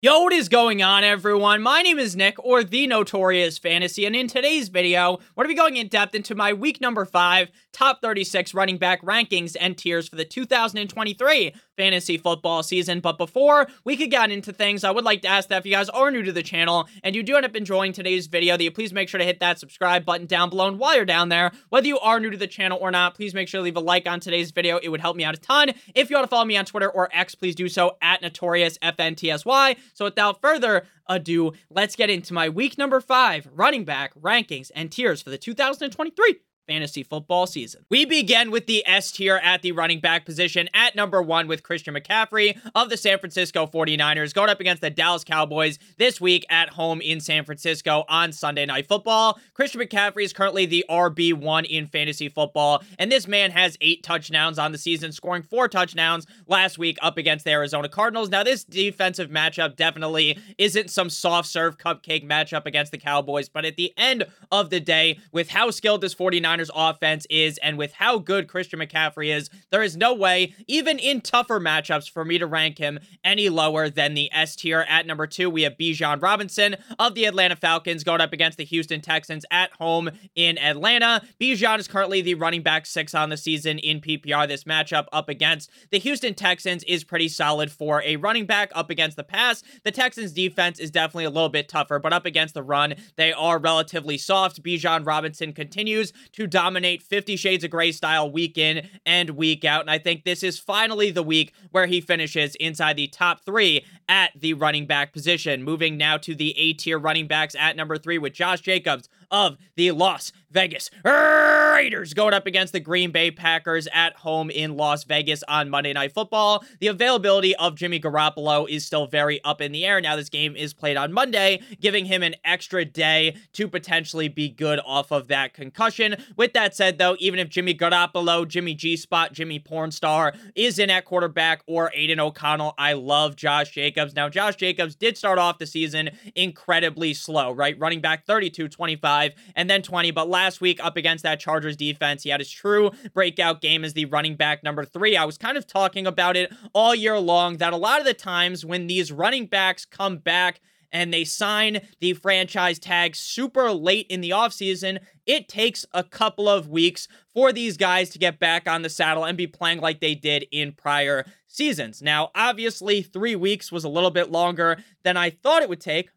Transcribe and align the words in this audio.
Yo, 0.00 0.20
what 0.20 0.32
is 0.32 0.48
going 0.48 0.80
on, 0.80 1.02
everyone? 1.02 1.60
My 1.60 1.82
name 1.82 1.98
is 1.98 2.14
Nick, 2.14 2.36
or 2.38 2.62
The 2.62 2.86
Notorious 2.86 3.58
Fantasy, 3.58 4.06
and 4.06 4.14
in 4.14 4.28
today's 4.28 4.68
video, 4.68 5.18
we're 5.34 5.42
going 5.42 5.56
to 5.56 5.60
be 5.60 5.60
going 5.60 5.76
in 5.76 5.88
depth 5.88 6.14
into 6.14 6.36
my 6.36 6.52
week 6.52 6.80
number 6.80 7.04
5 7.04 7.50
top 7.72 8.00
36 8.00 8.54
running 8.54 8.76
back 8.76 9.02
rankings 9.02 9.56
and 9.60 9.76
tiers 9.76 10.08
for 10.08 10.16
the 10.16 10.24
2023 10.24 11.52
fantasy 11.76 12.18
football 12.18 12.62
season. 12.62 12.98
But 13.00 13.18
before 13.18 13.68
we 13.84 13.96
could 13.96 14.10
get 14.10 14.30
into 14.30 14.52
things, 14.52 14.82
I 14.82 14.90
would 14.90 15.04
like 15.04 15.22
to 15.22 15.28
ask 15.28 15.48
that 15.48 15.58
if 15.58 15.66
you 15.66 15.72
guys 15.72 15.88
are 15.88 16.10
new 16.10 16.22
to 16.22 16.32
the 16.32 16.42
channel 16.42 16.88
and 17.04 17.14
you 17.14 17.22
do 17.22 17.36
end 17.36 17.46
up 17.46 17.54
enjoying 17.54 17.92
today's 17.92 18.26
video, 18.26 18.56
that 18.56 18.64
you 18.64 18.72
please 18.72 18.92
make 18.92 19.08
sure 19.08 19.18
to 19.18 19.24
hit 19.24 19.38
that 19.40 19.60
subscribe 19.60 20.04
button 20.04 20.26
down 20.26 20.50
below. 20.50 20.66
And 20.66 20.78
while 20.78 20.96
you're 20.96 21.04
down 21.04 21.28
there, 21.28 21.52
whether 21.68 21.86
you 21.86 21.98
are 22.00 22.18
new 22.18 22.30
to 22.30 22.36
the 22.36 22.48
channel 22.48 22.78
or 22.80 22.90
not, 22.90 23.14
please 23.14 23.32
make 23.32 23.48
sure 23.48 23.60
to 23.60 23.64
leave 23.64 23.76
a 23.76 23.80
like 23.80 24.08
on 24.08 24.18
today's 24.18 24.50
video. 24.50 24.78
It 24.78 24.88
would 24.88 25.00
help 25.00 25.16
me 25.16 25.24
out 25.24 25.36
a 25.36 25.40
ton. 25.40 25.70
If 25.94 26.10
you 26.10 26.16
want 26.16 26.24
to 26.24 26.28
follow 26.28 26.44
me 26.44 26.56
on 26.56 26.64
Twitter 26.64 26.90
or 26.90 27.08
X, 27.12 27.36
please 27.36 27.54
do 27.54 27.68
so 27.68 27.96
at 28.02 28.22
NotoriousFNTSY. 28.22 29.76
So 29.98 30.04
without 30.04 30.40
further 30.40 30.86
ado, 31.08 31.54
let's 31.70 31.96
get 31.96 32.08
into 32.08 32.32
my 32.32 32.48
week 32.48 32.78
number 32.78 33.00
five 33.00 33.48
running 33.52 33.84
back 33.84 34.14
rankings 34.14 34.70
and 34.72 34.92
tiers 34.92 35.20
for 35.20 35.30
the 35.30 35.38
2023 35.38 36.36
fantasy 36.68 37.02
football 37.02 37.46
season. 37.46 37.84
We 37.88 38.04
begin 38.04 38.52
with 38.52 38.66
the 38.66 38.86
S 38.86 39.10
tier 39.10 39.40
at 39.42 39.62
the 39.62 39.72
running 39.72 40.00
back 40.00 40.24
position 40.24 40.68
at 40.74 40.94
number 40.94 41.20
one 41.20 41.48
with 41.48 41.62
Christian 41.62 41.94
McCaffrey 41.94 42.60
of 42.74 42.90
the 42.90 42.96
San 42.96 43.18
Francisco 43.18 43.66
49ers 43.66 44.34
going 44.34 44.50
up 44.50 44.60
against 44.60 44.82
the 44.82 44.90
Dallas 44.90 45.24
Cowboys 45.24 45.78
this 45.96 46.20
week 46.20 46.44
at 46.50 46.68
home 46.68 47.00
in 47.00 47.20
San 47.20 47.44
Francisco 47.44 48.04
on 48.08 48.32
Sunday 48.32 48.66
Night 48.66 48.86
Football. 48.86 49.40
Christian 49.54 49.80
McCaffrey 49.80 50.24
is 50.24 50.32
currently 50.32 50.66
the 50.66 50.84
RB1 50.90 51.64
in 51.66 51.86
fantasy 51.86 52.28
football, 52.28 52.82
and 52.98 53.10
this 53.10 53.26
man 53.26 53.50
has 53.50 53.78
eight 53.80 54.02
touchdowns 54.02 54.58
on 54.58 54.70
the 54.70 54.78
season, 54.78 55.10
scoring 55.10 55.42
four 55.42 55.68
touchdowns 55.68 56.26
last 56.46 56.78
week 56.78 56.98
up 57.00 57.16
against 57.16 57.46
the 57.46 57.50
Arizona 57.50 57.88
Cardinals. 57.88 58.28
Now, 58.28 58.42
this 58.42 58.62
defensive 58.62 59.30
matchup 59.30 59.76
definitely 59.76 60.38
isn't 60.58 60.90
some 60.90 61.08
soft 61.08 61.48
serve 61.48 61.78
cupcake 61.78 62.28
matchup 62.28 62.66
against 62.66 62.92
the 62.92 62.98
Cowboys, 62.98 63.48
but 63.48 63.64
at 63.64 63.76
the 63.76 63.94
end 63.96 64.24
of 64.52 64.68
the 64.68 64.80
day, 64.80 65.18
with 65.32 65.48
how 65.48 65.70
skilled 65.70 66.02
this 66.02 66.14
49ers 66.14 66.57
49ers 66.58 66.70
offense 66.74 67.26
is, 67.30 67.58
and 67.58 67.78
with 67.78 67.92
how 67.94 68.18
good 68.18 68.48
Christian 68.48 68.80
McCaffrey 68.80 69.34
is, 69.34 69.50
there 69.70 69.82
is 69.82 69.96
no 69.96 70.14
way, 70.14 70.54
even 70.66 70.98
in 70.98 71.20
tougher 71.20 71.60
matchups, 71.60 72.10
for 72.10 72.24
me 72.24 72.38
to 72.38 72.46
rank 72.46 72.78
him 72.78 72.98
any 73.24 73.48
lower 73.48 73.88
than 73.88 74.14
the 74.14 74.30
S 74.32 74.56
tier. 74.56 74.84
At 74.88 75.06
number 75.06 75.26
two, 75.26 75.50
we 75.50 75.62
have 75.62 75.76
Bijan 75.76 76.22
Robinson 76.22 76.76
of 76.98 77.14
the 77.14 77.24
Atlanta 77.24 77.56
Falcons 77.56 78.04
going 78.04 78.20
up 78.20 78.32
against 78.32 78.58
the 78.58 78.64
Houston 78.64 79.00
Texans 79.00 79.44
at 79.50 79.72
home 79.72 80.10
in 80.34 80.58
Atlanta. 80.58 81.22
Bijan 81.40 81.78
is 81.78 81.88
currently 81.88 82.20
the 82.20 82.34
running 82.34 82.62
back 82.62 82.86
six 82.86 83.14
on 83.14 83.30
the 83.30 83.36
season 83.36 83.78
in 83.78 84.00
PPR. 84.00 84.48
This 84.48 84.64
matchup 84.64 85.06
up 85.12 85.28
against 85.28 85.70
the 85.90 85.98
Houston 85.98 86.34
Texans 86.34 86.82
is 86.84 87.04
pretty 87.04 87.28
solid 87.28 87.70
for 87.70 88.02
a 88.02 88.16
running 88.16 88.46
back 88.46 88.70
up 88.74 88.90
against 88.90 89.16
the 89.16 89.24
pass. 89.24 89.62
The 89.84 89.90
Texans 89.90 90.32
defense 90.32 90.78
is 90.78 90.90
definitely 90.90 91.24
a 91.24 91.30
little 91.30 91.48
bit 91.48 91.68
tougher, 91.68 91.98
but 91.98 92.12
up 92.12 92.26
against 92.26 92.54
the 92.54 92.62
run, 92.62 92.94
they 93.16 93.32
are 93.32 93.58
relatively 93.58 94.18
soft. 94.18 94.62
Bijan 94.62 95.06
Robinson 95.06 95.52
continues 95.52 96.12
to 96.32 96.46
dominate 96.50 97.02
50 97.02 97.36
Shades 97.36 97.64
of 97.64 97.70
Grey 97.70 97.92
style 97.92 98.30
week 98.30 98.58
in 98.58 98.88
and 99.04 99.30
week 99.30 99.64
out. 99.64 99.82
And 99.82 99.90
I 99.90 99.98
think 99.98 100.24
this 100.24 100.42
is 100.42 100.58
finally 100.58 101.10
the 101.10 101.22
week 101.22 101.52
where 101.70 101.86
he 101.86 102.00
finishes 102.00 102.54
inside 102.56 102.96
the 102.96 103.06
top 103.06 103.44
three 103.44 103.84
at 104.08 104.32
the 104.34 104.54
running 104.54 104.86
back 104.86 105.12
position. 105.12 105.62
Moving 105.62 105.96
now 105.96 106.16
to 106.18 106.34
the 106.34 106.58
A 106.58 106.72
tier 106.72 106.98
running 106.98 107.26
backs 107.26 107.54
at 107.54 107.76
number 107.76 107.98
three 107.98 108.18
with 108.18 108.32
Josh 108.32 108.60
Jacobs 108.60 109.08
of 109.30 109.58
the 109.76 109.90
Las 109.90 110.32
Vegas 110.50 110.90
Raiders 111.04 112.14
going 112.14 112.32
up 112.32 112.46
against 112.46 112.72
the 112.72 112.80
Green 112.80 113.10
Bay 113.10 113.30
Packers 113.30 113.86
at 113.92 114.16
home 114.16 114.48
in 114.48 114.76
Las 114.76 115.04
Vegas 115.04 115.42
on 115.46 115.68
Monday 115.68 115.92
Night 115.92 116.12
Football. 116.12 116.64
The 116.80 116.86
availability 116.86 117.54
of 117.56 117.74
Jimmy 117.74 118.00
Garoppolo 118.00 118.66
is 118.68 118.86
still 118.86 119.06
very 119.06 119.44
up 119.44 119.60
in 119.60 119.72
the 119.72 119.84
air. 119.84 120.00
Now, 120.00 120.16
this 120.16 120.30
game 120.30 120.56
is 120.56 120.72
played 120.72 120.96
on 120.96 121.12
Monday, 121.12 121.60
giving 121.80 122.06
him 122.06 122.22
an 122.22 122.34
extra 122.44 122.86
day 122.86 123.36
to 123.52 123.68
potentially 123.68 124.28
be 124.28 124.48
good 124.48 124.80
off 124.86 125.10
of 125.10 125.28
that 125.28 125.52
concussion. 125.52 126.16
With 126.36 126.54
that 126.54 126.74
said, 126.74 126.96
though, 126.96 127.16
even 127.18 127.38
if 127.38 127.50
Jimmy 127.50 127.74
Garoppolo, 127.74 128.48
Jimmy 128.48 128.74
G 128.74 128.96
Spot, 128.96 129.32
Jimmy 129.34 129.60
Pornstar 129.60 130.34
is 130.54 130.78
in 130.78 130.88
at 130.88 131.04
quarterback 131.04 131.62
or 131.66 131.92
Aidan 131.94 132.20
O'Connell, 132.20 132.74
I 132.78 132.94
love 132.94 133.36
Josh 133.36 133.72
Jacobs. 133.72 133.97
Now, 134.14 134.28
Josh 134.28 134.56
Jacobs 134.56 134.94
did 134.94 135.16
start 135.16 135.38
off 135.38 135.58
the 135.58 135.66
season 135.66 136.10
incredibly 136.34 137.14
slow, 137.14 137.52
right? 137.52 137.78
Running 137.78 138.00
back 138.00 138.26
32 138.26 138.68
25 138.68 139.34
and 139.56 139.68
then 139.68 139.82
20, 139.82 140.10
but 140.10 140.28
last 140.28 140.60
week 140.60 140.82
up 140.82 140.96
against 140.96 141.24
that 141.24 141.40
Chargers 141.40 141.76
defense. 141.76 142.22
He 142.22 142.30
had 142.30 142.40
his 142.40 142.50
true 142.50 142.90
breakout 143.12 143.60
game 143.60 143.84
as 143.84 143.92
the 143.92 144.04
running 144.06 144.36
back 144.36 144.62
number 144.62 144.84
three. 144.84 145.16
I 145.16 145.24
was 145.24 145.38
kind 145.38 145.56
of 145.56 145.66
talking 145.66 146.06
about 146.06 146.36
it 146.36 146.52
all 146.72 146.94
year 146.94 147.18
long 147.18 147.58
that 147.58 147.72
a 147.72 147.76
lot 147.76 148.00
of 148.00 148.06
the 148.06 148.14
times 148.14 148.64
when 148.64 148.86
these 148.86 149.12
running 149.12 149.46
backs 149.46 149.84
come 149.84 150.18
back 150.18 150.60
and 150.92 151.12
they 151.12 151.24
sign 151.24 151.80
the 152.00 152.14
franchise 152.14 152.78
tag 152.78 153.14
super 153.14 153.70
late 153.72 154.06
in 154.08 154.20
the 154.20 154.30
offseason, 154.30 154.98
it 155.26 155.48
takes 155.48 155.84
a 155.92 156.02
couple 156.02 156.48
of 156.48 156.68
weeks 156.68 157.08
for 157.34 157.52
these 157.52 157.76
guys 157.76 158.10
to 158.10 158.18
get 158.18 158.38
back 158.38 158.68
on 158.68 158.82
the 158.82 158.88
saddle 158.88 159.24
and 159.24 159.36
be 159.36 159.46
playing 159.46 159.80
like 159.80 160.00
they 160.00 160.14
did 160.14 160.46
in 160.50 160.72
prior 160.72 161.24
seasons. 161.48 162.00
Now, 162.00 162.30
obviously, 162.34 163.02
three 163.02 163.34
weeks 163.34 163.72
was 163.72 163.84
a 163.84 163.88
little 163.88 164.10
bit 164.10 164.30
longer 164.30 164.78
than 165.02 165.16
I 165.16 165.30
thought 165.30 165.62
it 165.62 165.68
would 165.68 165.80
take, 165.80 166.10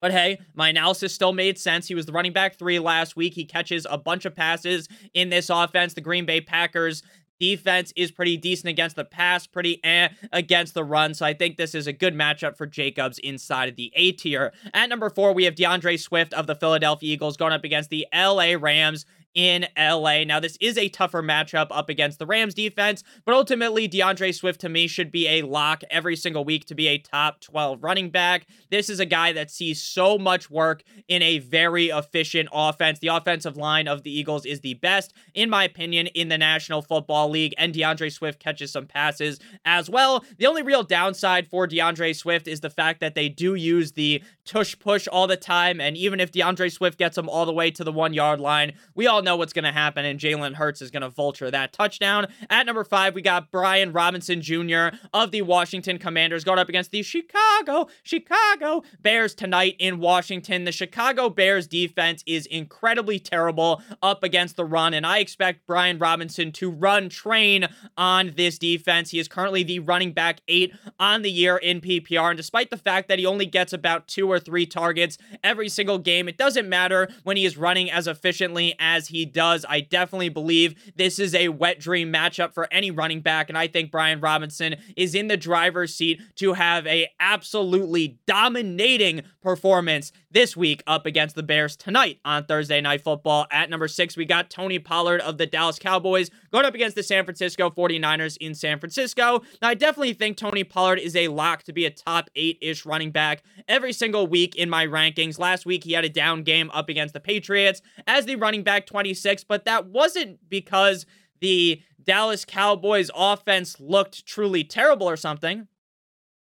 but 0.00 0.12
hey, 0.12 0.38
my 0.54 0.68
analysis 0.68 1.12
still 1.12 1.32
made 1.32 1.58
sense. 1.58 1.88
He 1.88 1.94
was 1.94 2.06
the 2.06 2.12
running 2.12 2.32
back 2.32 2.56
three 2.56 2.78
last 2.78 3.16
week. 3.16 3.34
He 3.34 3.44
catches 3.44 3.86
a 3.90 3.98
bunch 3.98 4.24
of 4.24 4.34
passes 4.34 4.88
in 5.12 5.28
this 5.28 5.50
offense. 5.50 5.94
The 5.94 6.00
Green 6.00 6.24
Bay 6.24 6.40
Packers 6.40 7.02
defense 7.40 7.92
is 7.96 8.10
pretty 8.10 8.36
decent 8.36 8.68
against 8.68 8.96
the 8.96 9.04
pass, 9.04 9.46
pretty 9.46 9.82
eh 9.84 10.08
against 10.32 10.74
the 10.74 10.84
run. 10.84 11.14
So 11.14 11.24
I 11.24 11.34
think 11.34 11.56
this 11.56 11.74
is 11.74 11.86
a 11.86 11.92
good 11.92 12.14
matchup 12.14 12.56
for 12.56 12.66
Jacobs 12.66 13.18
inside 13.18 13.68
of 13.68 13.76
the 13.76 13.92
A 13.94 14.12
tier. 14.12 14.52
At 14.74 14.88
number 14.88 15.10
four, 15.10 15.32
we 15.32 15.44
have 15.44 15.54
DeAndre 15.54 15.98
Swift 15.98 16.32
of 16.34 16.46
the 16.46 16.54
Philadelphia 16.54 17.12
Eagles 17.12 17.36
going 17.36 17.52
up 17.52 17.64
against 17.64 17.90
the 17.90 18.06
LA 18.14 18.54
Rams 18.58 19.04
in 19.34 19.66
LA. 19.76 20.24
Now, 20.24 20.40
this 20.40 20.56
is 20.60 20.76
a 20.76 20.88
tougher 20.88 21.22
matchup 21.22 21.68
up 21.70 21.88
against 21.88 22.18
the 22.18 22.26
Rams 22.26 22.54
defense, 22.54 23.02
but 23.24 23.34
ultimately, 23.34 23.88
DeAndre 23.88 24.34
Swift 24.34 24.60
to 24.62 24.68
me 24.68 24.86
should 24.86 25.10
be 25.10 25.28
a 25.28 25.42
lock 25.42 25.82
every 25.90 26.16
single 26.16 26.44
week 26.44 26.64
to 26.66 26.74
be 26.74 26.88
a 26.88 26.98
top 26.98 27.40
12 27.40 27.82
running 27.82 28.10
back. 28.10 28.46
This 28.70 28.88
is 28.88 29.00
a 29.00 29.06
guy 29.06 29.32
that 29.32 29.50
sees 29.50 29.82
so 29.82 30.18
much 30.18 30.50
work 30.50 30.82
in 31.08 31.22
a 31.22 31.38
very 31.38 31.88
efficient 31.88 32.48
offense. 32.52 32.98
The 32.98 33.08
offensive 33.08 33.56
line 33.56 33.86
of 33.86 34.02
the 34.02 34.10
Eagles 34.10 34.44
is 34.44 34.60
the 34.60 34.74
best, 34.74 35.12
in 35.34 35.50
my 35.50 35.64
opinion, 35.64 36.08
in 36.08 36.28
the 36.28 36.38
National 36.38 36.82
Football 36.82 37.30
League, 37.30 37.54
and 37.58 37.74
DeAndre 37.74 38.12
Swift 38.12 38.40
catches 38.40 38.72
some 38.72 38.86
passes 38.86 39.38
as 39.64 39.88
well. 39.88 40.24
The 40.38 40.46
only 40.46 40.62
real 40.62 40.82
downside 40.82 41.48
for 41.48 41.66
DeAndre 41.66 42.16
Swift 42.16 42.48
is 42.48 42.60
the 42.60 42.70
fact 42.70 43.00
that 43.00 43.14
they 43.14 43.28
do 43.28 43.54
use 43.54 43.92
the 43.92 44.22
tush 44.44 44.78
push 44.78 45.06
all 45.06 45.26
the 45.26 45.36
time, 45.36 45.80
and 45.80 45.96
even 45.96 46.20
if 46.20 46.32
DeAndre 46.32 46.72
Swift 46.72 46.98
gets 46.98 47.16
them 47.16 47.28
all 47.28 47.46
the 47.46 47.52
way 47.52 47.70
to 47.70 47.84
the 47.84 47.92
one 47.92 48.12
yard 48.14 48.40
line, 48.40 48.72
we 48.94 49.06
all 49.06 49.17
know 49.22 49.28
know 49.28 49.36
what's 49.36 49.52
going 49.52 49.64
to 49.64 49.72
happen, 49.72 50.06
and 50.06 50.18
Jalen 50.18 50.54
Hurts 50.54 50.80
is 50.80 50.90
going 50.90 51.02
to 51.02 51.10
vulture 51.10 51.50
that 51.50 51.72
touchdown. 51.72 52.28
At 52.48 52.64
number 52.64 52.82
five, 52.82 53.14
we 53.14 53.20
got 53.20 53.50
Brian 53.50 53.92
Robinson 53.92 54.40
Jr. 54.40 54.88
of 55.12 55.32
the 55.32 55.42
Washington 55.42 55.98
Commanders 55.98 56.44
going 56.44 56.58
up 56.58 56.68
against 56.68 56.92
the 56.92 57.02
Chicago, 57.02 57.88
Chicago 58.02 58.82
Bears 59.02 59.34
tonight 59.34 59.76
in 59.78 60.00
Washington. 60.00 60.64
The 60.64 60.72
Chicago 60.72 61.28
Bears 61.28 61.66
defense 61.66 62.24
is 62.26 62.46
incredibly 62.46 63.18
terrible 63.18 63.82
up 64.02 64.22
against 64.22 64.56
the 64.56 64.64
run, 64.64 64.94
and 64.94 65.06
I 65.06 65.18
expect 65.18 65.66
Brian 65.66 65.98
Robinson 65.98 66.52
to 66.52 66.70
run 66.70 67.10
train 67.10 67.68
on 67.98 68.32
this 68.34 68.58
defense. 68.58 69.10
He 69.10 69.18
is 69.18 69.28
currently 69.28 69.62
the 69.62 69.80
running 69.80 70.12
back 70.12 70.40
eight 70.48 70.72
on 70.98 71.20
the 71.20 71.30
year 71.30 71.58
in 71.58 71.82
PPR, 71.82 72.30
and 72.30 72.36
despite 72.36 72.70
the 72.70 72.78
fact 72.78 73.08
that 73.08 73.18
he 73.18 73.26
only 73.26 73.46
gets 73.46 73.74
about 73.74 74.08
two 74.08 74.26
or 74.30 74.40
three 74.40 74.64
targets 74.64 75.18
every 75.44 75.68
single 75.68 75.98
game, 75.98 76.28
it 76.28 76.38
doesn't 76.38 76.68
matter 76.68 77.08
when 77.24 77.36
he 77.36 77.44
is 77.44 77.58
running 77.58 77.90
as 77.90 78.06
efficiently 78.06 78.74
as 78.78 79.07
he 79.08 79.24
does. 79.24 79.64
I 79.68 79.80
definitely 79.80 80.28
believe 80.28 80.92
this 80.96 81.18
is 81.18 81.34
a 81.34 81.48
wet 81.48 81.80
dream 81.80 82.12
matchup 82.12 82.54
for 82.54 82.68
any 82.72 82.90
running 82.90 83.20
back, 83.20 83.48
and 83.48 83.58
I 83.58 83.66
think 83.66 83.90
Brian 83.90 84.20
Robinson 84.20 84.76
is 84.96 85.14
in 85.14 85.28
the 85.28 85.36
driver's 85.36 85.94
seat 85.94 86.20
to 86.36 86.54
have 86.54 86.86
a 86.86 87.08
absolutely 87.20 88.18
dominating 88.26 89.22
performance 89.42 90.12
this 90.30 90.56
week 90.56 90.82
up 90.86 91.06
against 91.06 91.34
the 91.34 91.42
Bears 91.42 91.76
tonight 91.76 92.18
on 92.24 92.44
Thursday 92.44 92.80
Night 92.80 93.02
Football. 93.02 93.46
At 93.50 93.70
number 93.70 93.88
six, 93.88 94.16
we 94.16 94.24
got 94.24 94.50
Tony 94.50 94.78
Pollard 94.78 95.20
of 95.22 95.38
the 95.38 95.46
Dallas 95.46 95.78
Cowboys 95.78 96.30
going 96.52 96.64
up 96.64 96.74
against 96.74 96.96
the 96.96 97.02
San 97.02 97.24
Francisco 97.24 97.70
49ers 97.70 98.36
in 98.38 98.54
San 98.54 98.78
Francisco. 98.78 99.42
Now, 99.62 99.68
I 99.68 99.74
definitely 99.74 100.12
think 100.12 100.36
Tony 100.36 100.64
Pollard 100.64 100.98
is 100.98 101.16
a 101.16 101.28
lock 101.28 101.62
to 101.64 101.72
be 101.72 101.86
a 101.86 101.90
top 101.90 102.28
eight 102.36 102.58
ish 102.60 102.84
running 102.84 103.10
back 103.10 103.42
every 103.66 103.92
single 103.92 104.26
week 104.26 104.54
in 104.56 104.68
my 104.68 104.86
rankings. 104.86 105.38
Last 105.38 105.64
week, 105.64 105.84
he 105.84 105.92
had 105.92 106.04
a 106.04 106.10
down 106.10 106.42
game 106.42 106.70
up 106.72 106.88
against 106.88 107.14
the 107.14 107.20
Patriots 107.20 107.80
as 108.06 108.26
the 108.26 108.36
running 108.36 108.62
back 108.62 108.86
26, 108.86 109.44
but 109.44 109.64
that 109.64 109.86
wasn't 109.86 110.38
because 110.48 111.06
the 111.40 111.80
Dallas 112.02 112.44
Cowboys 112.44 113.10
offense 113.14 113.80
looked 113.80 114.26
truly 114.26 114.64
terrible 114.64 115.08
or 115.08 115.16
something. 115.16 115.60
It 115.60 115.66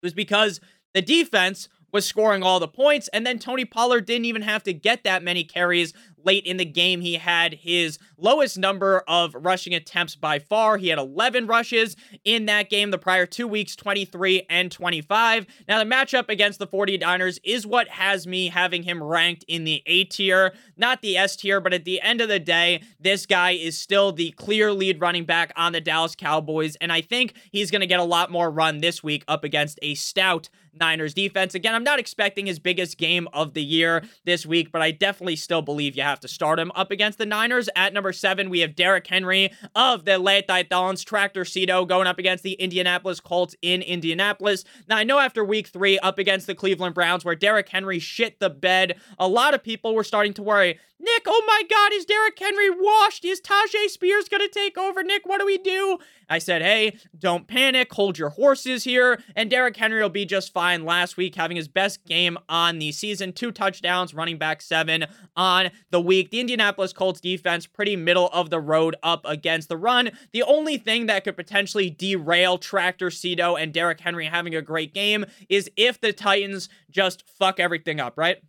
was 0.06 0.14
because 0.14 0.60
the 0.94 1.02
defense 1.02 1.68
was 1.92 2.06
scoring 2.06 2.42
all 2.42 2.60
the 2.60 2.68
points, 2.68 3.08
and 3.08 3.26
then 3.26 3.38
Tony 3.38 3.64
Pollard 3.64 4.06
didn't 4.06 4.26
even 4.26 4.42
have 4.42 4.62
to 4.64 4.72
get 4.72 5.04
that 5.04 5.22
many 5.22 5.44
carries 5.44 5.92
late 6.24 6.44
in 6.44 6.56
the 6.56 6.64
game. 6.64 7.00
He 7.00 7.14
had 7.14 7.54
his 7.54 7.98
lowest 8.16 8.58
number 8.58 9.02
of 9.08 9.34
rushing 9.34 9.74
attempts 9.74 10.14
by 10.14 10.38
far. 10.38 10.76
He 10.76 10.88
had 10.88 10.98
11 10.98 11.46
rushes 11.46 11.96
in 12.24 12.46
that 12.46 12.68
game 12.70 12.90
the 12.90 12.98
prior 12.98 13.24
two 13.24 13.46
weeks, 13.46 13.76
23 13.76 14.42
and 14.50 14.70
25. 14.70 15.46
Now, 15.68 15.78
the 15.78 15.88
matchup 15.88 16.28
against 16.28 16.58
the 16.58 16.66
49ers 16.66 17.38
is 17.44 17.66
what 17.66 17.88
has 17.88 18.26
me 18.26 18.48
having 18.48 18.82
him 18.82 19.02
ranked 19.02 19.44
in 19.48 19.64
the 19.64 19.82
A 19.86 20.04
tier, 20.04 20.52
not 20.76 21.02
the 21.02 21.16
S 21.16 21.36
tier, 21.36 21.60
but 21.60 21.72
at 21.72 21.84
the 21.84 22.00
end 22.00 22.20
of 22.20 22.28
the 22.28 22.40
day, 22.40 22.82
this 23.00 23.26
guy 23.26 23.52
is 23.52 23.78
still 23.78 24.12
the 24.12 24.32
clear 24.32 24.72
lead 24.72 25.00
running 25.00 25.24
back 25.24 25.52
on 25.56 25.72
the 25.72 25.80
Dallas 25.80 26.14
Cowboys, 26.14 26.76
and 26.76 26.92
I 26.92 27.00
think 27.00 27.34
he's 27.52 27.70
going 27.70 27.80
to 27.80 27.86
get 27.86 28.00
a 28.00 28.04
lot 28.04 28.30
more 28.30 28.50
run 28.50 28.78
this 28.78 29.02
week 29.02 29.24
up 29.28 29.44
against 29.44 29.78
a 29.82 29.94
stout 29.94 30.48
Niners 30.80 31.14
defense. 31.14 31.54
Again, 31.54 31.74
I'm 31.74 31.84
not 31.84 31.98
expecting 31.98 32.46
his 32.46 32.58
biggest 32.58 32.98
game 32.98 33.28
of 33.32 33.54
the 33.54 33.62
year 33.62 34.02
this 34.24 34.46
week, 34.46 34.72
but 34.72 34.82
I 34.82 34.90
definitely 34.90 35.36
still 35.36 35.62
believe 35.62 35.96
you 35.96 36.02
have 36.02 36.20
to 36.20 36.28
start 36.28 36.58
him 36.58 36.72
up 36.74 36.90
against 36.90 37.18
the 37.18 37.26
Niners. 37.26 37.68
At 37.76 37.92
number 37.92 38.12
seven, 38.12 38.50
we 38.50 38.60
have 38.60 38.74
Derrick 38.74 39.06
Henry 39.06 39.50
of 39.74 40.04
the 40.04 40.14
Atlanta 40.14 40.46
Titans, 40.46 41.04
Tractor 41.04 41.44
Cito 41.44 41.84
going 41.84 42.06
up 42.06 42.18
against 42.18 42.44
the 42.44 42.54
Indianapolis 42.54 43.20
Colts 43.20 43.54
in 43.62 43.82
Indianapolis. 43.82 44.64
Now, 44.88 44.96
I 44.96 45.04
know 45.04 45.18
after 45.18 45.44
week 45.44 45.68
three 45.68 45.98
up 45.98 46.18
against 46.18 46.46
the 46.46 46.54
Cleveland 46.54 46.94
Browns, 46.94 47.24
where 47.24 47.34
Derrick 47.34 47.68
Henry 47.68 47.98
shit 47.98 48.40
the 48.40 48.50
bed, 48.50 48.98
a 49.18 49.28
lot 49.28 49.54
of 49.54 49.62
people 49.62 49.94
were 49.94 50.04
starting 50.04 50.34
to 50.34 50.42
worry. 50.42 50.78
Nick, 51.00 51.22
oh 51.26 51.44
my 51.46 51.62
God, 51.70 51.92
is 51.92 52.04
Derrick 52.04 52.36
Henry 52.36 52.70
washed? 52.70 53.24
Is 53.24 53.40
Tyjae 53.40 53.88
Spears 53.88 54.28
going 54.28 54.40
to 54.40 54.48
take 54.48 54.76
over? 54.76 55.04
Nick, 55.04 55.26
what 55.26 55.38
do 55.38 55.46
we 55.46 55.56
do? 55.58 55.98
I 56.28 56.38
said, 56.38 56.62
hey, 56.62 56.98
don't 57.18 57.46
panic, 57.46 57.92
hold 57.92 58.18
your 58.18 58.30
horses 58.30 58.84
here, 58.84 59.22
and 59.34 59.50
Derrick 59.50 59.76
Henry 59.76 60.02
will 60.02 60.08
be 60.08 60.26
just 60.26 60.52
fine 60.52 60.84
last 60.84 61.16
week, 61.16 61.34
having 61.34 61.56
his 61.56 61.68
best 61.68 62.04
game 62.04 62.36
on 62.48 62.78
the 62.78 62.92
season. 62.92 63.32
Two 63.32 63.52
touchdowns, 63.52 64.14
running 64.14 64.38
back 64.38 64.60
seven 64.60 65.06
on 65.36 65.70
the 65.90 66.00
week. 66.00 66.30
The 66.30 66.40
Indianapolis 66.40 66.92
Colts 66.92 67.20
defense, 67.20 67.66
pretty 67.66 67.96
middle 67.96 68.28
of 68.32 68.50
the 68.50 68.60
road 68.60 68.96
up 69.02 69.22
against 69.24 69.68
the 69.68 69.76
run. 69.76 70.10
The 70.32 70.42
only 70.42 70.76
thing 70.76 71.06
that 71.06 71.24
could 71.24 71.36
potentially 71.36 71.90
derail 71.90 72.58
Tractor 72.58 73.10
Cito 73.10 73.56
and 73.56 73.72
Derrick 73.72 74.00
Henry 74.00 74.26
having 74.26 74.54
a 74.54 74.62
great 74.62 74.92
game 74.92 75.24
is 75.48 75.70
if 75.76 76.00
the 76.00 76.12
Titans 76.12 76.68
just 76.90 77.26
fuck 77.28 77.60
everything 77.60 78.00
up, 78.00 78.16
right? 78.16 78.42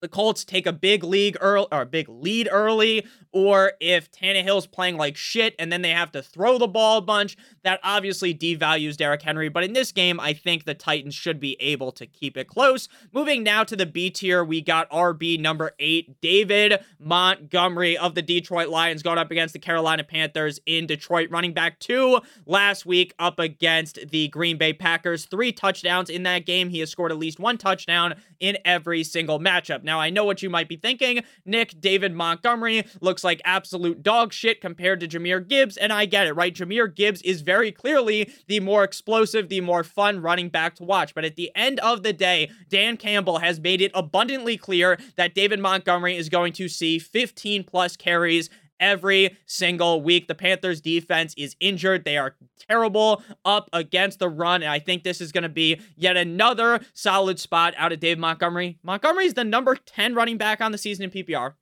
The 0.00 0.08
Colts 0.08 0.44
take 0.44 0.66
a 0.66 0.72
big 0.72 1.02
league 1.04 1.36
early 1.40 1.66
or 1.72 1.84
big 1.84 2.08
lead 2.08 2.48
early, 2.50 3.06
or 3.32 3.72
if 3.80 4.10
Tannehill's 4.10 4.66
playing 4.66 4.96
like 4.96 5.16
shit 5.16 5.54
and 5.58 5.72
then 5.72 5.82
they 5.82 5.90
have 5.90 6.12
to 6.12 6.22
throw 6.22 6.58
the 6.58 6.66
ball 6.66 6.98
a 6.98 7.02
bunch, 7.02 7.36
that 7.62 7.80
obviously 7.82 8.34
devalues 8.34 8.96
Derrick 8.96 9.22
Henry. 9.22 9.48
But 9.48 9.64
in 9.64 9.72
this 9.72 9.92
game, 9.92 10.18
I 10.20 10.32
think 10.32 10.64
the 10.64 10.74
Titans 10.74 11.14
should 11.14 11.40
be 11.40 11.56
able 11.60 11.92
to 11.92 12.06
keep 12.06 12.36
it 12.36 12.48
close. 12.48 12.88
Moving 13.12 13.42
now 13.42 13.64
to 13.64 13.76
the 13.76 13.86
B 13.86 14.10
tier, 14.10 14.44
we 14.44 14.60
got 14.60 14.90
RB 14.90 15.38
number 15.38 15.72
eight, 15.78 16.20
David 16.20 16.80
Montgomery 16.98 17.96
of 17.98 18.14
the 18.14 18.22
Detroit 18.22 18.68
Lions 18.68 19.02
going 19.02 19.18
up 19.18 19.30
against 19.30 19.52
the 19.52 19.58
Carolina 19.58 20.04
Panthers 20.04 20.60
in 20.66 20.86
Detroit, 20.86 21.30
running 21.30 21.52
back 21.52 21.78
two 21.78 22.20
last 22.46 22.86
week 22.86 23.14
up 23.18 23.38
against 23.38 24.08
the 24.10 24.28
Green 24.28 24.56
Bay 24.56 24.72
Packers. 24.72 25.26
Three 25.26 25.52
touchdowns 25.52 26.10
in 26.10 26.22
that 26.24 26.46
game. 26.46 26.68
He 26.68 26.80
has 26.80 26.90
scored 26.90 27.12
at 27.12 27.18
least 27.18 27.38
one 27.38 27.58
touchdown 27.58 28.14
in 28.40 28.56
every 28.64 29.04
single 29.04 29.38
matchup. 29.38 29.82
Now, 29.88 30.00
I 30.00 30.10
know 30.10 30.26
what 30.26 30.42
you 30.42 30.50
might 30.50 30.68
be 30.68 30.76
thinking. 30.76 31.24
Nick, 31.46 31.80
David 31.80 32.12
Montgomery 32.12 32.84
looks 33.00 33.24
like 33.24 33.40
absolute 33.46 34.02
dog 34.02 34.34
shit 34.34 34.60
compared 34.60 35.00
to 35.00 35.08
Jahmyr 35.08 35.48
Gibbs, 35.48 35.78
and 35.78 35.94
I 35.94 36.04
get 36.04 36.26
it, 36.26 36.34
right? 36.34 36.54
Jahmyr 36.54 36.94
Gibbs 36.94 37.22
is 37.22 37.40
very 37.40 37.72
clearly 37.72 38.30
the 38.48 38.60
more 38.60 38.84
explosive, 38.84 39.48
the 39.48 39.62
more 39.62 39.82
fun 39.82 40.20
running 40.20 40.50
back 40.50 40.74
to 40.74 40.84
watch. 40.84 41.14
But 41.14 41.24
at 41.24 41.36
the 41.36 41.50
end 41.54 41.80
of 41.80 42.02
the 42.02 42.12
day, 42.12 42.50
Dan 42.68 42.98
Campbell 42.98 43.38
has 43.38 43.60
made 43.60 43.80
it 43.80 43.90
abundantly 43.94 44.58
clear 44.58 44.98
that 45.16 45.34
David 45.34 45.58
Montgomery 45.58 46.18
is 46.18 46.28
going 46.28 46.52
to 46.52 46.68
see 46.68 46.98
15 46.98 47.64
plus 47.64 47.96
carries 47.96 48.50
every 48.80 49.36
single 49.46 50.02
week. 50.02 50.28
The 50.28 50.34
Panthers 50.34 50.80
defense 50.80 51.34
is 51.36 51.56
injured. 51.60 52.04
They 52.04 52.16
are 52.16 52.34
terrible 52.68 53.22
up 53.44 53.68
against 53.72 54.18
the 54.18 54.28
run. 54.28 54.62
And 54.62 54.70
I 54.70 54.78
think 54.78 55.02
this 55.02 55.20
is 55.20 55.32
going 55.32 55.42
to 55.42 55.48
be 55.48 55.80
yet 55.96 56.16
another 56.16 56.80
solid 56.92 57.38
spot 57.38 57.74
out 57.76 57.92
of 57.92 58.00
Dave 58.00 58.18
Montgomery. 58.18 58.78
Montgomery 58.82 59.26
is 59.26 59.34
the 59.34 59.44
number 59.44 59.74
10 59.76 60.14
running 60.14 60.38
back 60.38 60.60
on 60.60 60.72
the 60.72 60.78
season 60.78 61.04
in 61.04 61.10
PPR. 61.10 61.54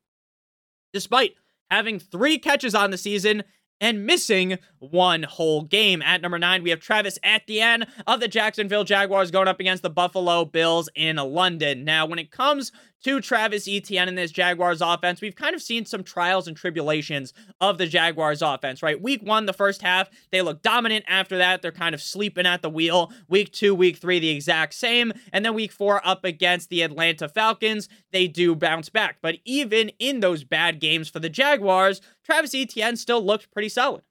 Despite 0.92 1.34
having 1.70 1.98
three 1.98 2.38
catches 2.38 2.74
on 2.74 2.90
the 2.90 2.98
season 2.98 3.42
and 3.80 4.06
missing 4.06 4.58
one 4.78 5.22
whole 5.22 5.62
game. 5.62 6.02
At 6.02 6.22
number 6.22 6.38
nine, 6.38 6.62
we 6.62 6.70
have 6.70 6.80
Travis 6.80 7.18
Etienne 7.22 7.86
of 8.06 8.20
the 8.20 8.28
Jacksonville 8.28 8.84
Jaguars 8.84 9.30
going 9.30 9.48
up 9.48 9.60
against 9.60 9.82
the 9.82 9.90
Buffalo 9.90 10.44
Bills 10.44 10.88
in 10.94 11.16
London. 11.16 11.84
Now, 11.84 12.06
when 12.06 12.18
it 12.18 12.30
comes 12.30 12.72
to 13.04 13.20
Travis 13.20 13.68
Etienne 13.68 14.08
in 14.08 14.14
this 14.14 14.30
Jaguars 14.30 14.80
offense, 14.80 15.20
we've 15.20 15.36
kind 15.36 15.54
of 15.54 15.62
seen 15.62 15.84
some 15.84 16.02
trials 16.02 16.48
and 16.48 16.56
tribulations 16.56 17.32
of 17.60 17.78
the 17.78 17.86
Jaguars 17.86 18.42
offense, 18.42 18.82
right? 18.82 19.00
Week 19.00 19.22
one, 19.22 19.46
the 19.46 19.52
first 19.52 19.82
half, 19.82 20.08
they 20.32 20.42
look 20.42 20.62
dominant. 20.62 21.04
After 21.08 21.38
that, 21.38 21.62
they're 21.62 21.72
kind 21.72 21.94
of 21.94 22.02
sleeping 22.02 22.46
at 22.46 22.62
the 22.62 22.70
wheel. 22.70 23.12
Week 23.28 23.52
two, 23.52 23.74
week 23.74 23.98
three, 23.98 24.18
the 24.18 24.30
exact 24.30 24.74
same. 24.74 25.12
And 25.32 25.44
then 25.44 25.54
week 25.54 25.72
four, 25.72 26.06
up 26.06 26.24
against 26.24 26.68
the 26.68 26.82
Atlanta 26.82 27.28
Falcons, 27.28 27.88
they 28.12 28.28
do 28.28 28.54
bounce 28.54 28.88
back. 28.88 29.18
But 29.20 29.36
even 29.44 29.90
in 29.98 30.20
those 30.20 30.44
bad 30.44 30.80
games 30.80 31.08
for 31.08 31.20
the 31.20 31.28
Jaguars, 31.28 32.00
Travis 32.24 32.54
Etienne 32.54 32.96
still 32.96 33.24
looked 33.24 33.50
pretty 33.52 33.68
solid. 33.68 34.02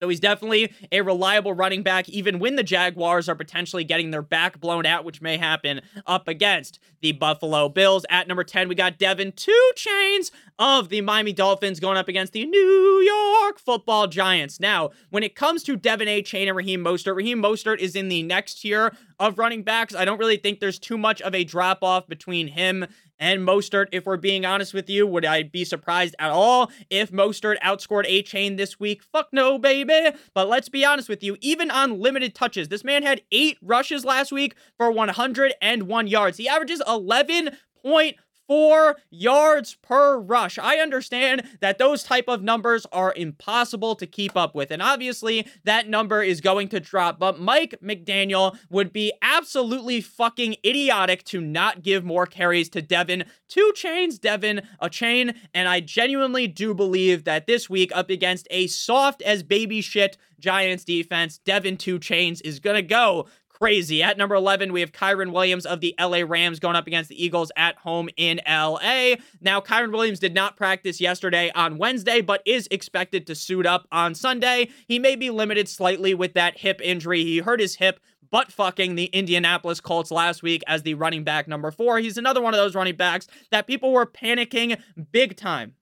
So 0.00 0.08
he's 0.08 0.20
definitely 0.20 0.72
a 0.92 1.00
reliable 1.00 1.52
running 1.52 1.82
back, 1.82 2.08
even 2.08 2.38
when 2.38 2.56
the 2.56 2.62
Jaguars 2.62 3.28
are 3.28 3.34
potentially 3.34 3.84
getting 3.84 4.10
their 4.10 4.22
back 4.22 4.60
blown 4.60 4.86
out, 4.86 5.04
which 5.04 5.20
may 5.20 5.36
happen 5.36 5.80
up 6.06 6.28
against 6.28 6.78
the 7.00 7.12
Buffalo 7.12 7.68
Bills. 7.68 8.06
At 8.08 8.28
number 8.28 8.44
10, 8.44 8.68
we 8.68 8.74
got 8.74 8.98
Devin 8.98 9.32
Two 9.32 9.70
Chains 9.74 10.30
of 10.58 10.88
the 10.88 11.00
Miami 11.00 11.32
Dolphins 11.32 11.80
going 11.80 11.96
up 11.96 12.08
against 12.08 12.32
the 12.32 12.44
New 12.44 13.02
York 13.04 13.58
football 13.58 14.06
Giants. 14.06 14.60
Now, 14.60 14.90
when 15.10 15.22
it 15.22 15.34
comes 15.34 15.62
to 15.64 15.76
Devin 15.76 16.24
chain 16.24 16.48
and 16.48 16.56
Raheem 16.56 16.84
Mostert, 16.84 17.16
Raheem 17.16 17.42
Mostert 17.42 17.78
is 17.78 17.96
in 17.96 18.08
the 18.08 18.22
next 18.22 18.60
tier 18.60 18.92
of 19.18 19.38
running 19.38 19.62
backs. 19.62 19.94
I 19.94 20.04
don't 20.04 20.18
really 20.18 20.36
think 20.36 20.60
there's 20.60 20.78
too 20.78 20.98
much 20.98 21.20
of 21.22 21.34
a 21.34 21.44
drop 21.44 21.82
off 21.82 22.06
between 22.06 22.48
him 22.48 22.86
and 23.18 23.40
Mostert, 23.40 23.86
if 23.92 24.06
we're 24.06 24.16
being 24.16 24.46
honest 24.46 24.72
with 24.72 24.88
you. 24.88 25.06
Would 25.06 25.24
I 25.24 25.42
be 25.42 25.64
surprised 25.64 26.14
at 26.18 26.30
all 26.30 26.70
if 26.88 27.10
Mostert 27.10 27.58
outscored 27.60 28.08
Achane 28.08 28.56
this 28.56 28.78
week? 28.78 29.02
Fuck 29.02 29.28
no, 29.32 29.58
baby. 29.58 30.10
But 30.34 30.48
let's 30.48 30.68
be 30.68 30.84
honest 30.84 31.08
with 31.08 31.22
you, 31.22 31.36
even 31.40 31.70
on 31.70 32.00
limited 32.00 32.34
touches, 32.34 32.68
this 32.68 32.84
man 32.84 33.02
had 33.02 33.22
eight 33.32 33.58
rushes 33.60 34.04
last 34.04 34.30
week 34.30 34.54
for 34.76 34.90
101 34.90 36.06
yards. 36.06 36.38
He 36.38 36.48
averages 36.48 36.82
11 36.86 37.56
point 37.82 38.16
four 38.48 38.96
yards 39.10 39.76
per 39.82 40.18
rush. 40.18 40.58
I 40.58 40.78
understand 40.78 41.42
that 41.60 41.78
those 41.78 42.02
type 42.02 42.24
of 42.28 42.42
numbers 42.42 42.86
are 42.90 43.12
impossible 43.14 43.94
to 43.96 44.06
keep 44.06 44.36
up 44.36 44.54
with. 44.54 44.70
And 44.70 44.82
obviously 44.82 45.46
that 45.64 45.88
number 45.88 46.22
is 46.22 46.40
going 46.40 46.68
to 46.68 46.80
drop. 46.80 47.18
But 47.18 47.38
Mike 47.38 47.76
McDaniel 47.84 48.58
would 48.70 48.92
be 48.92 49.12
absolutely 49.22 50.00
fucking 50.00 50.56
idiotic 50.64 51.24
to 51.24 51.40
not 51.40 51.82
give 51.82 52.04
more 52.04 52.26
carries 52.26 52.70
to 52.70 52.82
Devin. 52.82 53.24
Two 53.48 53.72
chains, 53.74 54.18
Devin, 54.18 54.62
a 54.80 54.88
chain. 54.88 55.34
And 55.52 55.68
I 55.68 55.80
genuinely 55.80 56.48
do 56.48 56.74
believe 56.74 57.24
that 57.24 57.46
this 57.46 57.68
week 57.68 57.92
up 57.94 58.08
against 58.08 58.48
a 58.50 58.66
soft 58.66 59.20
as 59.22 59.42
baby 59.42 59.82
shit 59.82 60.16
Giants 60.38 60.84
defense, 60.84 61.38
Devin 61.38 61.76
Two 61.76 61.98
Chains 61.98 62.40
is 62.42 62.60
going 62.60 62.76
to 62.76 62.82
go 62.82 63.26
crazy. 63.60 64.02
At 64.02 64.18
number 64.18 64.34
11, 64.34 64.72
we 64.72 64.80
have 64.80 64.92
Kyren 64.92 65.32
Williams 65.32 65.66
of 65.66 65.80
the 65.80 65.94
LA 65.98 66.22
Rams 66.26 66.60
going 66.60 66.76
up 66.76 66.86
against 66.86 67.08
the 67.08 67.22
Eagles 67.22 67.50
at 67.56 67.76
home 67.76 68.08
in 68.16 68.40
LA. 68.46 69.16
Now, 69.40 69.60
Kyren 69.60 69.92
Williams 69.92 70.20
did 70.20 70.34
not 70.34 70.56
practice 70.56 71.00
yesterday 71.00 71.50
on 71.54 71.78
Wednesday, 71.78 72.20
but 72.20 72.42
is 72.46 72.68
expected 72.70 73.26
to 73.26 73.34
suit 73.34 73.66
up 73.66 73.86
on 73.90 74.14
Sunday. 74.14 74.68
He 74.86 74.98
may 74.98 75.16
be 75.16 75.30
limited 75.30 75.68
slightly 75.68 76.14
with 76.14 76.34
that 76.34 76.58
hip 76.58 76.80
injury. 76.82 77.24
He 77.24 77.38
hurt 77.38 77.60
his 77.60 77.76
hip 77.76 78.00
butt 78.30 78.52
fucking 78.52 78.94
the 78.94 79.06
Indianapolis 79.06 79.80
Colts 79.80 80.10
last 80.10 80.42
week 80.42 80.62
as 80.66 80.82
the 80.82 80.94
running 80.94 81.24
back 81.24 81.48
number 81.48 81.70
four. 81.70 81.98
He's 81.98 82.18
another 82.18 82.42
one 82.42 82.54
of 82.54 82.58
those 82.58 82.74
running 82.74 82.96
backs 82.96 83.26
that 83.50 83.66
people 83.66 83.92
were 83.92 84.06
panicking 84.06 84.80
big 85.12 85.36
time 85.36 85.74